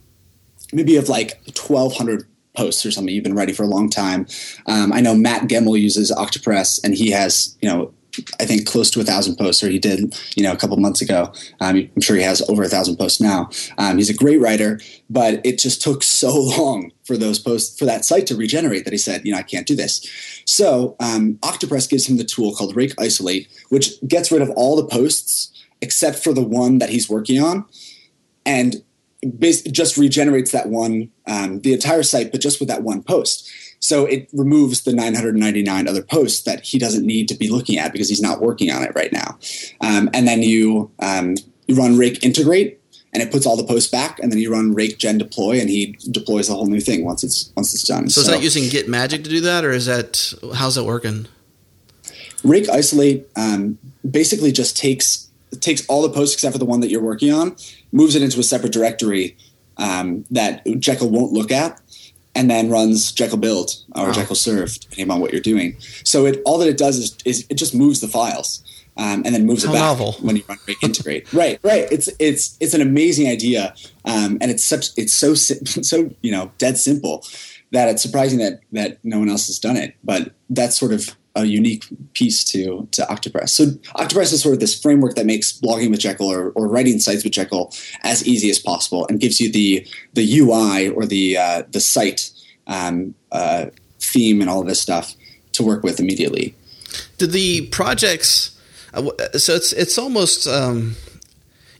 [0.72, 2.26] maybe you have like 1,200
[2.56, 4.26] posts or something you've been writing for a long time.
[4.66, 7.92] Um, I know Matt Gemmell uses Octopress, and he has you know
[8.38, 11.00] I think close to a thousand posts, or he did, you know, a couple months
[11.00, 11.32] ago.
[11.60, 13.48] Um, I'm sure he has over a thousand posts now.
[13.78, 17.84] Um, he's a great writer, but it just took so long for those posts for
[17.86, 20.06] that site to regenerate that he said, you know, I can't do this.
[20.44, 24.76] So um, Octopress gives him the tool called Rake Isolate, which gets rid of all
[24.76, 25.48] the posts
[25.80, 27.64] except for the one that he's working on,
[28.46, 28.76] and
[29.70, 33.50] just regenerates that one, um, the entire site, but just with that one post.
[33.82, 37.92] So it removes the 999 other posts that he doesn't need to be looking at
[37.92, 39.38] because he's not working on it right now.
[39.80, 41.34] Um, and then you, um,
[41.66, 42.80] you run rake integrate
[43.12, 45.68] and it puts all the posts back and then you run rake gen deploy and
[45.68, 48.42] he deploys a whole new thing once it's once it's done so, so is that
[48.42, 51.26] using git magic to do that or is that how's that working
[52.42, 53.78] rake isolate um,
[54.08, 55.28] basically just takes
[55.60, 57.54] takes all the posts except for the one that you're working on
[57.92, 59.36] moves it into a separate directory
[59.76, 61.81] um, that jekyll won't look at
[62.34, 64.12] and then runs Jekyll build or wow.
[64.12, 65.76] Jekyll serve, depending on what you're doing.
[66.04, 68.62] So it all that it does is, is it just moves the files
[68.96, 70.12] um, and then moves How it back novel.
[70.20, 71.32] when you run integrate.
[71.32, 71.86] right, right.
[71.90, 73.74] It's it's it's an amazing idea,
[74.04, 77.24] um, and it's such it's so so you know dead simple
[77.72, 79.94] that it's surprising that that no one else has done it.
[80.04, 83.50] But that's sort of a unique piece to to Octopress.
[83.50, 83.66] So
[83.96, 87.24] Octopress is sort of this framework that makes blogging with Jekyll or, or writing sites
[87.24, 87.72] with Jekyll
[88.02, 92.30] as easy as possible and gives you the the UI or the uh, the site
[92.66, 93.66] um, uh,
[93.98, 95.14] theme and all of this stuff
[95.52, 96.54] to work with immediately.
[97.18, 98.58] Did the projects?
[98.92, 100.96] Uh, so it's it's almost um,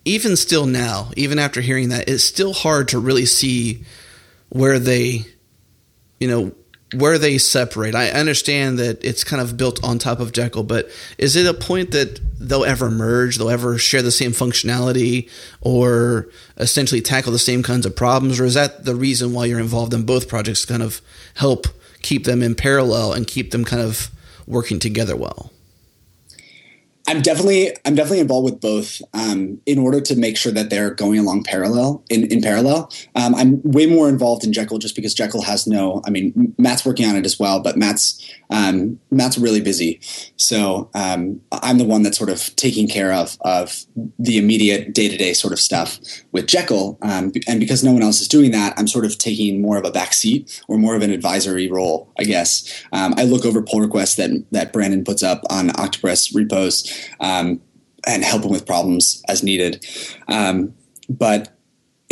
[0.05, 3.85] even still now, even after hearing that, it's still hard to really see
[4.49, 5.25] where they,
[6.19, 6.53] you know,
[6.93, 7.95] where they separate.
[7.95, 10.89] I understand that it's kind of built on top of Jekyll, but
[11.19, 13.39] is it a point that they'll ever merge?
[13.39, 15.29] They'll ever share the same functionality,
[15.61, 19.61] or essentially tackle the same kinds of problems, or is that the reason why you're
[19.61, 20.65] involved in both projects?
[20.65, 21.01] Kind of
[21.35, 21.67] help
[22.03, 24.11] keep them in parallel and keep them kind of
[24.47, 25.53] working together well.
[27.09, 30.95] I'm definitely I'm definitely involved with both um, in order to make sure that they're
[30.95, 32.91] going along parallel in, in parallel.
[33.17, 36.01] Um, I'm way more involved in Jekyll just because Jekyll has no.
[36.07, 40.01] I mean, Matt's working on it as well, but Matt's um, Matt's really busy,
[40.37, 43.85] so um, I'm the one that's sort of taking care of of
[44.19, 45.99] the immediate day to day sort of stuff
[46.31, 46.99] with Jekyll.
[47.03, 49.85] Um, and because no one else is doing that, I'm sort of taking more of
[49.85, 52.85] a back seat or more of an advisory role, I guess.
[52.93, 57.61] Um, I look over pull requests that that Brandon puts up on Octopress repos um,
[58.07, 59.85] and them with problems as needed.
[60.29, 60.75] Um,
[61.09, 61.57] but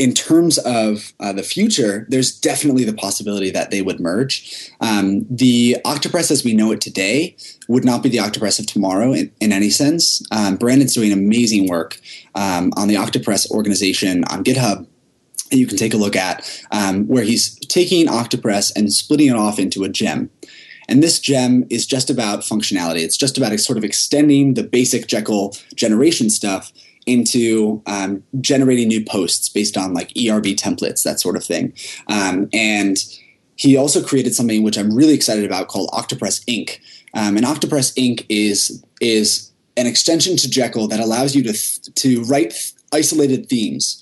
[0.01, 4.71] in terms of uh, the future, there's definitely the possibility that they would merge.
[4.81, 7.37] Um, the Octopress as we know it today
[7.69, 10.23] would not be the Octopress of tomorrow in, in any sense.
[10.31, 12.01] Um, Brandon's doing amazing work
[12.35, 14.87] um, on the Octopress organization on GitHub.
[15.51, 19.59] You can take a look at um, where he's taking Octopress and splitting it off
[19.59, 20.31] into a gem.
[20.91, 23.03] And this gem is just about functionality.
[23.03, 26.73] It's just about sort of extending the basic Jekyll generation stuff
[27.07, 31.73] into um, generating new posts based on like ERB templates, that sort of thing.
[32.09, 32.99] Um, and
[33.57, 36.81] he also created something which I'm really excited about called Octopress Ink.
[37.15, 38.27] Um, and Octopress Ink.
[38.29, 44.00] is is an extension to Jekyll that allows you to th- to write isolated themes.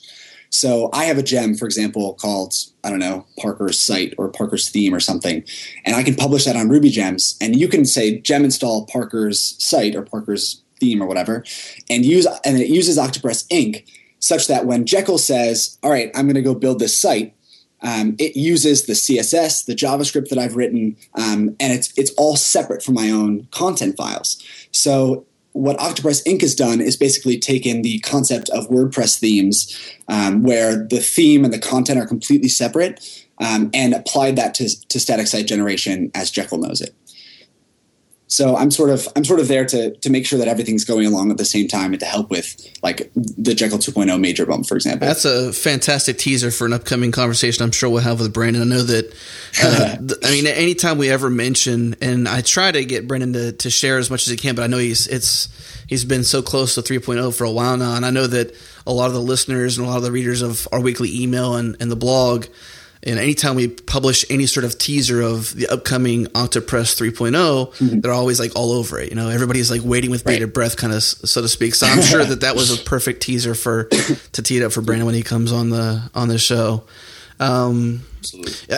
[0.51, 4.71] So I have a gem, for example, called I don't know Parker's site or Parker's
[4.71, 5.45] theme or something,
[5.85, 9.63] and I can publish that on Ruby Gems, and you can say gem install Parker's
[9.63, 11.45] site or Parker's theme or whatever,
[11.91, 13.87] and use and it uses Octopress Ink
[14.21, 17.35] such that when Jekyll says, "All right, I'm going to go build this site,"
[17.83, 22.37] um, it uses the CSS, the JavaScript that I've written, um, and it's it's all
[22.37, 24.43] separate from my own content files.
[24.73, 26.43] So what Octopress Ink.
[26.43, 29.77] has done is basically taken the concept of WordPress themes,
[30.09, 34.69] um, where the theme and the content are completely separate, um, and applied that to,
[34.89, 36.95] to static site generation as Jekyll knows it.
[38.29, 41.07] So I'm sort of I'm sort of there to to make sure that everything's going
[41.07, 44.67] along at the same time and to help with like the Jekyll 2.0 major bump,
[44.67, 45.09] for example.
[45.09, 47.65] That's a fantastic teaser for an upcoming conversation.
[47.65, 48.63] I'm sure we'll have with Brandon.
[48.63, 49.15] I know that.
[49.63, 53.71] Uh, I mean, anytime we ever mention, and I try to get Brandon to, to
[53.71, 55.49] share as much as he can, but I know he's it's
[55.87, 58.55] he's been so close to 3.0 for a while now, and I know that
[58.87, 61.57] a lot of the listeners and a lot of the readers of our weekly email
[61.57, 62.47] and, and the blog
[63.03, 68.01] and anytime we publish any sort of teaser of the upcoming Octopress 3.0, mm-hmm.
[68.01, 69.11] they're always like all over it.
[69.11, 70.55] You know, everybody's like waiting with bated right.
[70.55, 71.75] breath, kind of so to speak.
[71.75, 73.85] So I'm sure that that was a perfect teaser for
[74.33, 76.85] to tee it up for Brandon when he comes on the on the show.
[77.41, 78.05] Um,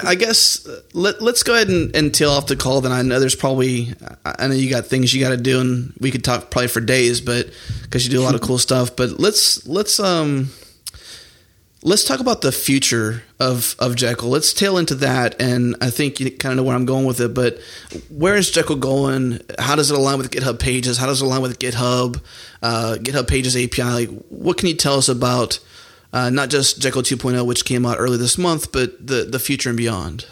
[0.04, 2.82] I guess uh, let, let's go ahead and, and tail off the call.
[2.82, 3.94] Then I know there's probably
[4.24, 6.80] I know you got things you got to do, and we could talk probably for
[6.80, 7.48] days, but
[7.82, 8.94] because you do a lot of cool stuff.
[8.96, 10.50] But let's let's um
[11.82, 14.28] let's talk about the future of of Jekyll.
[14.28, 17.20] Let's tail into that, and I think you kind of know where I'm going with
[17.20, 17.34] it.
[17.34, 17.58] But
[18.10, 19.40] where is Jekyll going?
[19.58, 20.98] How does it align with GitHub Pages?
[20.98, 22.22] How does it align with GitHub,
[22.62, 23.82] uh, GitHub Pages API?
[23.82, 25.58] Like, what can you tell us about
[26.12, 29.70] uh, not just Jekyll 2.0, which came out early this month, but the the future
[29.70, 30.26] and beyond?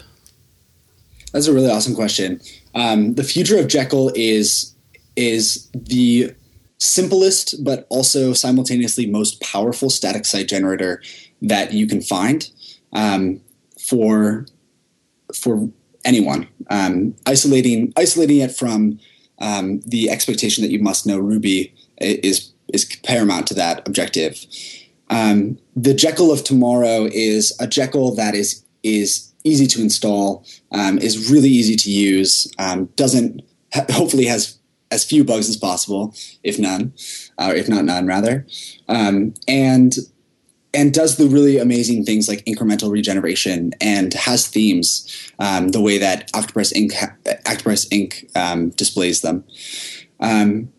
[1.31, 2.41] That's a really awesome question.
[2.75, 4.73] Um, the future of Jekyll is
[5.15, 6.33] is the
[6.79, 11.01] simplest but also simultaneously most powerful static site generator
[11.41, 12.49] that you can find
[12.93, 13.41] um,
[13.79, 14.45] for
[15.33, 15.69] for
[16.05, 16.47] anyone.
[16.69, 18.99] Um, isolating isolating it from
[19.39, 24.45] um, the expectation that you must know Ruby is is paramount to that objective.
[25.09, 30.97] Um, the Jekyll of tomorrow is a Jekyll that is is easy to install, um,
[30.99, 33.41] is really easy to use, um, doesn't
[33.73, 34.57] hopefully has
[34.91, 36.93] as few bugs as possible, if none,
[37.37, 38.45] or if not none, rather,
[39.47, 39.95] and
[40.73, 45.97] and does the really amazing things like incremental regeneration and has themes um, the way
[45.97, 47.91] that Octopress Inc.
[47.91, 49.43] Ink um, displays them.
[50.19, 50.71] Um,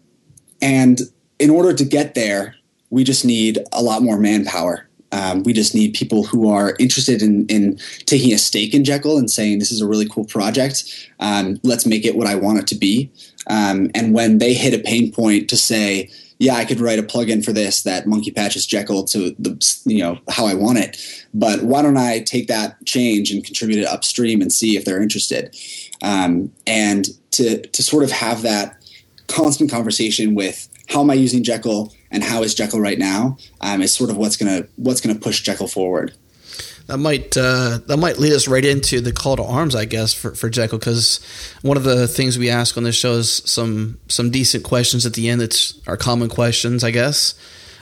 [0.62, 1.00] and
[1.38, 2.54] in order to get there,
[2.90, 4.86] we just need a lot more manpower.
[5.12, 9.18] Um, we just need people who are interested in, in taking a stake in Jekyll
[9.18, 11.08] and saying this is a really cool project.
[11.18, 13.10] Um, let's make it what I want it to be.
[13.48, 16.10] Um, and when they hit a pain point to say,
[16.40, 19.98] yeah, I could write a plugin for this that monkey patches Jekyll to the you
[19.98, 20.96] know how I want it.
[21.34, 25.02] But why don't I take that change and contribute it upstream and see if they're
[25.02, 25.54] interested?
[26.02, 28.82] Um, and to to sort of have that
[29.26, 33.82] constant conversation with how am I using Jekyll and how is Jekyll right now um,
[33.82, 36.14] is sort of what's gonna what's gonna push Jekyll forward.
[36.86, 40.12] That might uh, that might lead us right into the call to arms, I guess,
[40.12, 40.78] for, for Jekyll.
[40.78, 41.20] Because
[41.62, 45.14] one of the things we ask on this show is some some decent questions at
[45.14, 45.40] the end.
[45.40, 47.34] That's our common questions, I guess.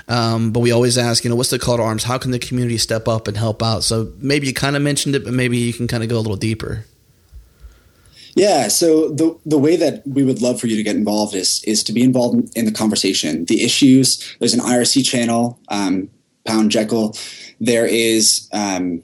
[0.09, 2.05] Um, but we always ask, you know, what's the call to arms?
[2.05, 3.85] How can the community step up and help out?
[3.85, 6.21] So maybe you kind of mentioned it, but maybe you can kind of go a
[6.21, 6.87] little deeper.
[8.35, 11.63] Yeah, so the the way that we would love for you to get involved is
[11.65, 14.37] is to be involved in the conversation, the issues.
[14.39, 16.09] There's an IRC channel, um,
[16.49, 17.17] Pound Jekyll.
[17.61, 19.03] There is um,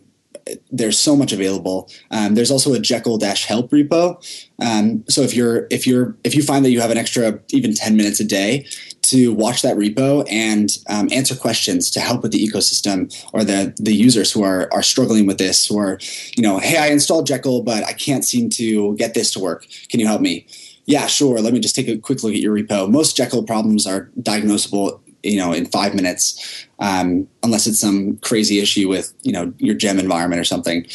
[0.70, 1.90] there's so much available.
[2.10, 4.16] Um, there's also a Jekyll dash help repo.
[4.58, 7.74] Um, so if you're if you're if you find that you have an extra even
[7.74, 8.66] ten minutes a day
[9.02, 13.74] to watch that repo and um, answer questions to help with the ecosystem or the
[13.78, 15.98] the users who are are struggling with this, are
[16.36, 19.66] you know, hey, I installed Jekyll, but I can't seem to get this to work.
[19.88, 20.46] Can you help me?
[20.86, 21.40] Yeah, sure.
[21.40, 22.90] Let me just take a quick look at your repo.
[22.90, 28.60] Most Jekyll problems are diagnosable you know in five minutes um, unless it's some crazy
[28.60, 30.86] issue with you know your gem environment or something.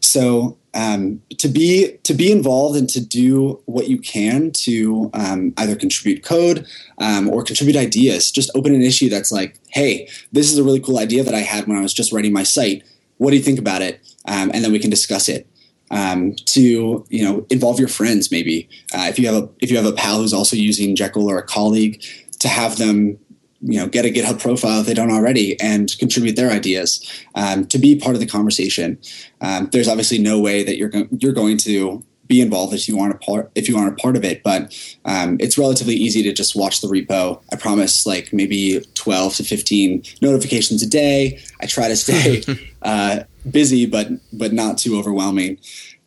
[0.00, 5.54] So um, to be to be involved and to do what you can to um,
[5.56, 6.66] either contribute code
[6.98, 10.80] um, or contribute ideas just open an issue that's like hey this is a really
[10.80, 12.82] cool idea that i had when i was just writing my site.
[13.18, 14.00] What do you think about it?
[14.26, 15.46] Um, and then we can discuss it.
[15.90, 18.68] Um, to you know involve your friends maybe.
[18.92, 21.38] Uh, if you have a if you have a pal who's also using jekyll or
[21.38, 22.02] a colleague
[22.40, 23.18] to have them
[23.64, 27.04] you know get a GitHub profile if they don't already and contribute their ideas
[27.34, 28.98] um, to be part of the conversation.
[29.40, 32.98] Um, there's obviously no way that you're go- you're going to be involved if you
[32.98, 36.22] aren't a part if you aren't a part of it, but um, it's relatively easy
[36.22, 37.42] to just watch the repo.
[37.52, 41.40] I promise, like maybe 12 to 15 notifications a day.
[41.60, 42.42] I try to stay
[42.82, 45.58] uh, busy, but but not too overwhelming.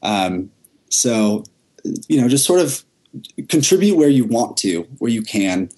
[0.02, 0.52] Um,
[0.90, 1.44] so
[2.08, 2.84] you know, just sort of
[3.50, 5.70] contribute where you want to, where you can.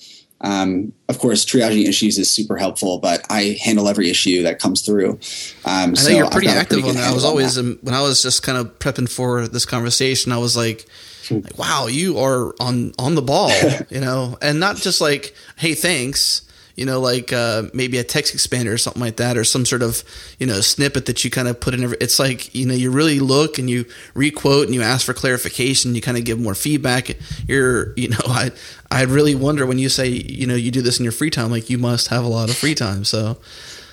[0.41, 4.81] Um, of course, triaging issues is super helpful, but I handle every issue that comes
[4.81, 5.11] through.
[5.11, 5.19] Um,
[5.65, 7.11] I know so you're pretty active pretty on that.
[7.11, 10.31] I was always um, when I was just kind of prepping for this conversation.
[10.31, 10.87] I was like,
[11.29, 13.51] like, "Wow, you are on on the ball,"
[13.89, 16.43] you know, and not just like, "Hey, thanks."
[16.79, 19.81] You know, like uh, maybe a text expander or something like that, or some sort
[19.81, 20.01] of
[20.39, 21.83] you know snippet that you kind of put in.
[21.83, 25.13] Every, it's like you know you really look and you requote and you ask for
[25.13, 25.93] clarification.
[25.93, 27.17] You kind of give more feedback.
[27.49, 28.51] You're you know I
[28.89, 31.51] I really wonder when you say you know you do this in your free time,
[31.51, 33.03] like you must have a lot of free time.
[33.03, 33.37] So.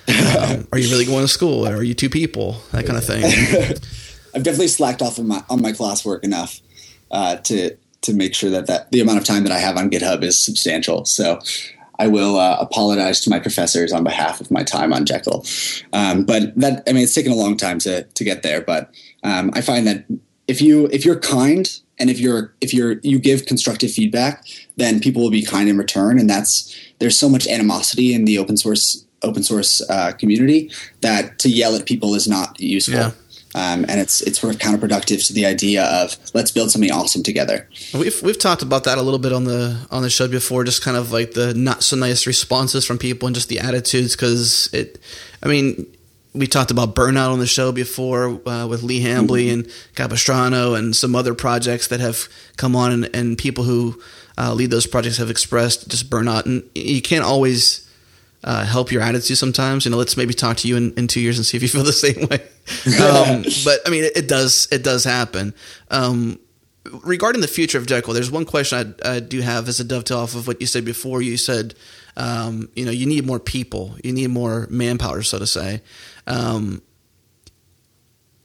[0.09, 1.67] Um, are you really going to school?
[1.67, 2.61] Are you two people?
[2.71, 3.25] That kind of thing.
[4.33, 6.61] I've definitely slacked off on my on my classwork enough
[7.11, 9.89] uh, to to make sure that, that the amount of time that I have on
[9.89, 11.03] GitHub is substantial.
[11.03, 11.41] So
[11.99, 15.45] I will uh, apologize to my professors on behalf of my time on Jekyll.
[15.93, 18.61] Um, but that, I mean, it's taken a long time to to get there.
[18.61, 18.93] But
[19.23, 20.05] um, I find that
[20.47, 21.69] if you if you're kind
[21.99, 24.45] and if you're if you're you give constructive feedback,
[24.75, 26.19] then people will be kind in return.
[26.19, 30.71] And that's there's so much animosity in the open source open source uh, community
[31.01, 32.95] that to yell at people is not useful.
[32.95, 33.11] Yeah.
[33.57, 37.23] Um, and it's it's sort of counterproductive to the idea of let's build something awesome
[37.23, 37.67] together.
[37.91, 40.83] We've we've talked about that a little bit on the on the show before, just
[40.83, 44.15] kind of like the not so nice responses from people and just the attitudes.
[44.15, 44.99] Because it,
[45.41, 45.87] I mean,
[46.35, 49.61] we talked about burnout on the show before uh, with Lee Hambley mm-hmm.
[49.61, 53.99] and Capistrano and some other projects that have come on, and, and people who
[54.37, 57.86] uh, lead those projects have expressed just burnout, and you can't always
[58.43, 59.85] uh, help your attitude sometimes.
[59.85, 61.69] You know, let's maybe talk to you in, in two years and see if you
[61.69, 62.41] feel the same way.
[62.99, 65.53] Um, but I mean, it, it, does it does happen.
[65.89, 66.37] Um,
[67.03, 70.19] regarding the future of Jekyll, there's one question I, I, do have as a dovetail
[70.19, 71.21] off of what you said before.
[71.21, 71.75] You said,
[72.17, 75.81] um, you know, you need more people, you need more manpower, so to say.
[76.25, 76.81] Um,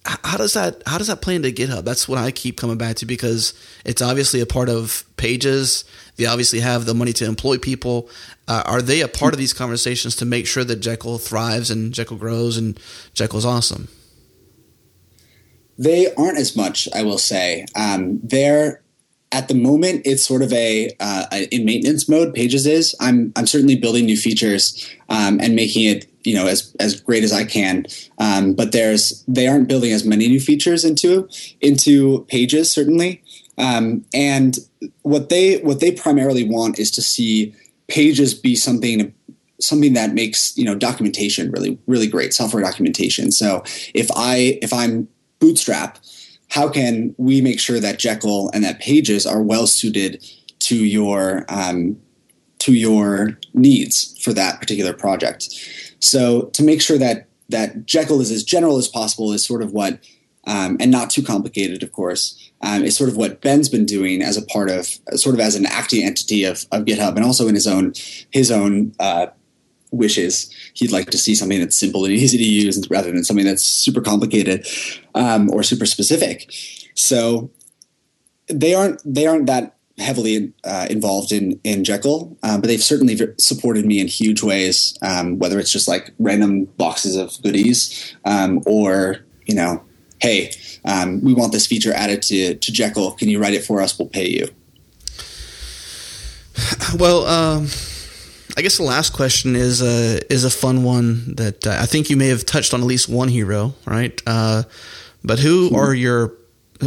[0.05, 1.84] how does that how does that play into GitHub?
[1.84, 5.84] That's what I keep coming back to because it's obviously a part of Pages.
[6.16, 8.08] They obviously have the money to employ people.
[8.46, 11.93] Uh, are they a part of these conversations to make sure that Jekyll thrives and
[11.93, 12.78] Jekyll grows and
[13.14, 13.89] Jekyll's awesome?
[15.78, 17.66] They aren't as much, I will say.
[17.74, 18.82] Um, they're
[19.32, 22.34] at the moment it's sort of a, uh, in maintenance mode.
[22.34, 22.94] Pages is.
[23.01, 27.24] I'm I'm certainly building new features um, and making it you know as as great
[27.24, 27.86] as I can.
[28.18, 31.28] Um, but there's they aren't building as many new features into
[31.60, 33.22] into Pages certainly.
[33.59, 34.59] Um, and
[35.03, 37.55] what they what they primarily want is to see
[37.89, 39.12] Pages be something
[39.61, 43.31] something that makes you know documentation really really great software documentation.
[43.31, 43.62] So
[43.95, 45.09] if I if I'm
[45.41, 45.99] Bootstrap,
[46.49, 50.24] how can we make sure that Jekyll and that Pages are well suited
[50.61, 52.01] to your um,
[52.61, 55.49] to your needs for that particular project?
[56.01, 59.73] So to make sure that that Jekyll is as general as possible is sort of
[59.73, 59.99] what,
[60.47, 64.23] um, and not too complicated, of course, um, is sort of what Ben's been doing
[64.23, 67.48] as a part of, sort of as an acting entity of, of GitHub, and also
[67.48, 67.93] in his own
[68.31, 69.27] his own uh,
[69.90, 70.51] wishes.
[70.74, 73.62] He'd like to see something that's simple and easy to use rather than something that's
[73.62, 74.66] super complicated
[75.14, 76.52] um, or super specific.
[76.94, 77.51] So
[78.48, 83.19] they aren't they aren't that heavily uh, involved in in Jekyll, um, but they've certainly
[83.39, 84.97] supported me in huge ways.
[85.02, 89.85] Um, whether it's just like random boxes of goodies, um, or you know,
[90.23, 90.53] hey,
[90.85, 93.12] um, we want this feature added to to Jekyll.
[93.12, 93.99] Can you write it for us?
[93.99, 94.49] We'll pay you.
[96.99, 97.69] Well, um,
[98.57, 102.11] I guess the last question is a is a fun one that uh, I think
[102.11, 104.20] you may have touched on at least one hero, right?
[104.27, 104.65] Uh,
[105.24, 105.77] but who mm-hmm.
[105.77, 106.35] are your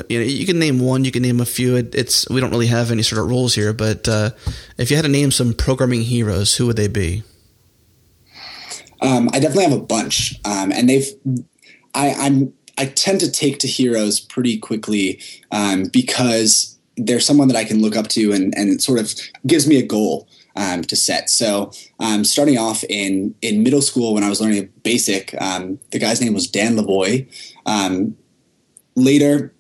[0.10, 1.76] you know, you can name one, you can name a few.
[1.76, 4.32] It, it's we don't really have any sort of rules here, but uh,
[4.78, 7.24] if you had to name some programming heroes, who would they be?
[9.02, 11.08] Um, I definitely have a bunch, um, and they've.
[11.94, 15.22] I, I'm I tend to take to heroes pretty quickly
[15.52, 19.14] um, because they're someone that I can look up to and, and it sort of
[19.46, 21.30] gives me a goal um, to set.
[21.30, 26.00] So um, starting off in in middle school when I was learning basic, um, the
[26.00, 27.28] guy's name was Dan Lavoie.
[27.66, 28.16] Um,
[28.96, 29.54] later,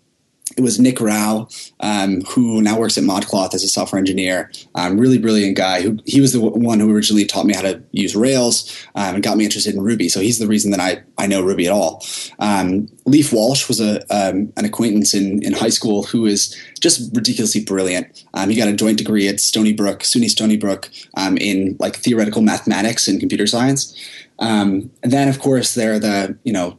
[0.57, 1.48] it was Nick Rao,
[1.82, 4.52] um, who now works at ModCloth as a software engineer.
[4.76, 5.82] Um, really brilliant guy.
[5.82, 9.23] Who he was the one who originally taught me how to use Rails um, and
[9.23, 10.07] got me interested in Ruby.
[10.07, 12.06] So he's the reason that I I know Ruby at all.
[12.40, 17.14] Um, Leif Walsh was a um, an acquaintance in in high school who is just
[17.14, 18.23] ridiculously brilliant.
[18.34, 22.41] Um, he got a joint degree at Stony Brook, SUNY Stony Brook, in like theoretical
[22.41, 23.95] mathematics and computer science.
[24.40, 26.77] and then of course there are the you know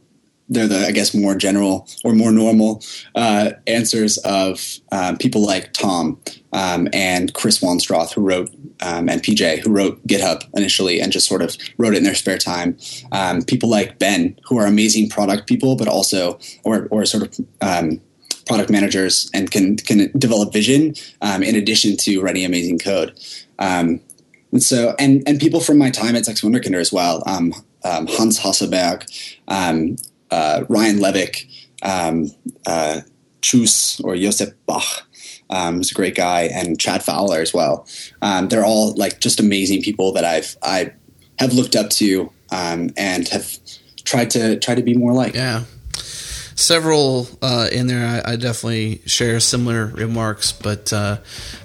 [0.49, 2.81] they're the I guess more general or more normal
[3.15, 4.61] uh, answers of
[4.91, 6.19] um, people like Tom
[6.53, 8.49] um, and Chris Wanstrath, who wrote
[8.81, 12.15] um, and PJ, who wrote GitHub initially and just sort of wrote it in their
[12.15, 12.77] spare time.
[13.11, 17.45] Um, people like Ben, who are amazing product people, but also or or sort of
[17.61, 18.01] um,
[18.45, 23.17] product managers and can can develop vision um, in addition to writing amazing code.
[23.59, 24.01] and
[24.59, 27.21] so and and people from my time at 6Wunderkinder as well.
[28.07, 29.05] Hans Hasselberg,
[29.47, 29.95] um,
[30.31, 31.47] uh, Ryan Levick,
[31.81, 32.31] um,
[32.65, 33.01] uh,
[33.41, 35.03] Txus or Josep Bach.
[35.49, 37.87] Um, is a great guy, and Chad Fowler as well.
[38.21, 40.91] Um, they're all like just amazing people that I've I
[41.39, 43.57] have looked up to um, and have
[44.03, 45.35] tried to try to be more like.
[45.35, 45.63] Yeah,
[46.57, 48.05] several uh, in there.
[48.05, 51.19] I, I, definitely share similar remarks, but uh,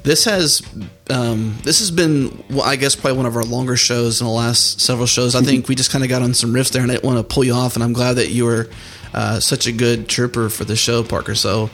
[0.05, 0.62] this has
[1.10, 4.32] um, this has been, well, I guess, probably one of our longer shows in the
[4.32, 5.35] last several shows.
[5.35, 5.48] I mm-hmm.
[5.48, 7.35] think we just kind of got on some riffs there, and I didn't want to
[7.35, 7.74] pull you off.
[7.74, 8.69] And I'm glad that you were
[9.14, 11.35] uh, such a good trooper for the show, Parker.
[11.35, 11.70] So,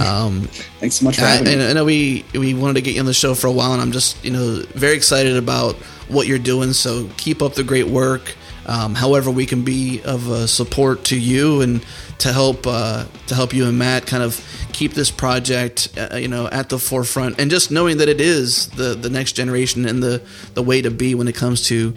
[0.00, 0.42] um,
[0.80, 1.66] thanks so much for having I, me.
[1.66, 3.80] I know we we wanted to get you on the show for a while, and
[3.80, 5.76] I'm just you know very excited about
[6.08, 6.72] what you're doing.
[6.74, 8.36] So keep up the great work.
[8.66, 11.84] Um, however, we can be of support to you and
[12.20, 16.28] to help uh, to help you and Matt kind of keep this project uh, you
[16.28, 17.40] know at the forefront.
[17.40, 20.22] And just knowing that it is the the next generation and the
[20.54, 21.94] the way to be when it comes to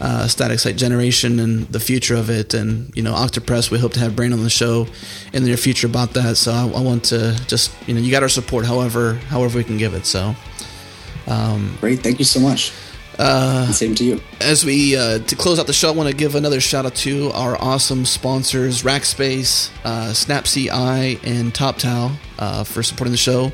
[0.00, 2.54] uh, static site generation and the future of it.
[2.54, 4.86] And you know Octopress we hope to have Brain on the show
[5.32, 6.36] in the near future about that.
[6.36, 9.64] So I, I want to just you know you got our support however however we
[9.64, 10.06] can give it.
[10.06, 10.34] So
[11.26, 12.00] um, great.
[12.00, 12.72] Thank you so much
[13.18, 14.20] uh, Same to you.
[14.40, 16.94] As we uh, to close out the show, I want to give another shout out
[16.96, 23.52] to our awesome sponsors, Rackspace, uh, SnapCI, and TopTal uh, for supporting the show.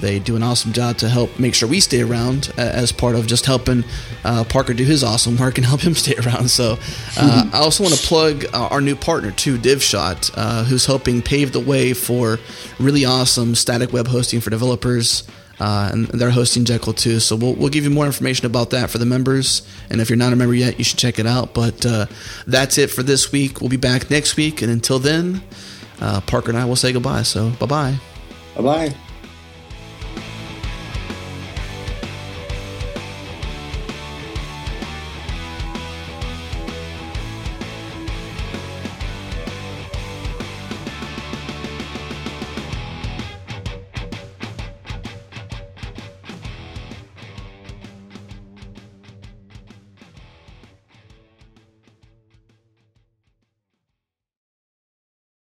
[0.00, 3.26] They do an awesome job to help make sure we stay around as part of
[3.26, 3.84] just helping
[4.24, 6.50] uh, Parker do his awesome work and help him stay around.
[6.50, 6.78] So,
[7.18, 11.22] uh, I also want to plug uh, our new partner too, DivShot, uh, who's helping
[11.22, 12.38] pave the way for
[12.78, 15.24] really awesome static web hosting for developers.
[15.60, 17.20] Uh, and they're hosting Jekyll too.
[17.20, 19.60] So we'll, we'll give you more information about that for the members.
[19.90, 21.52] And if you're not a member yet, you should check it out.
[21.52, 22.06] But uh,
[22.46, 23.60] that's it for this week.
[23.60, 24.62] We'll be back next week.
[24.62, 25.42] And until then,
[26.00, 27.22] uh, Parker and I will say goodbye.
[27.22, 27.98] So bye bye.
[28.56, 29.09] Bye bye.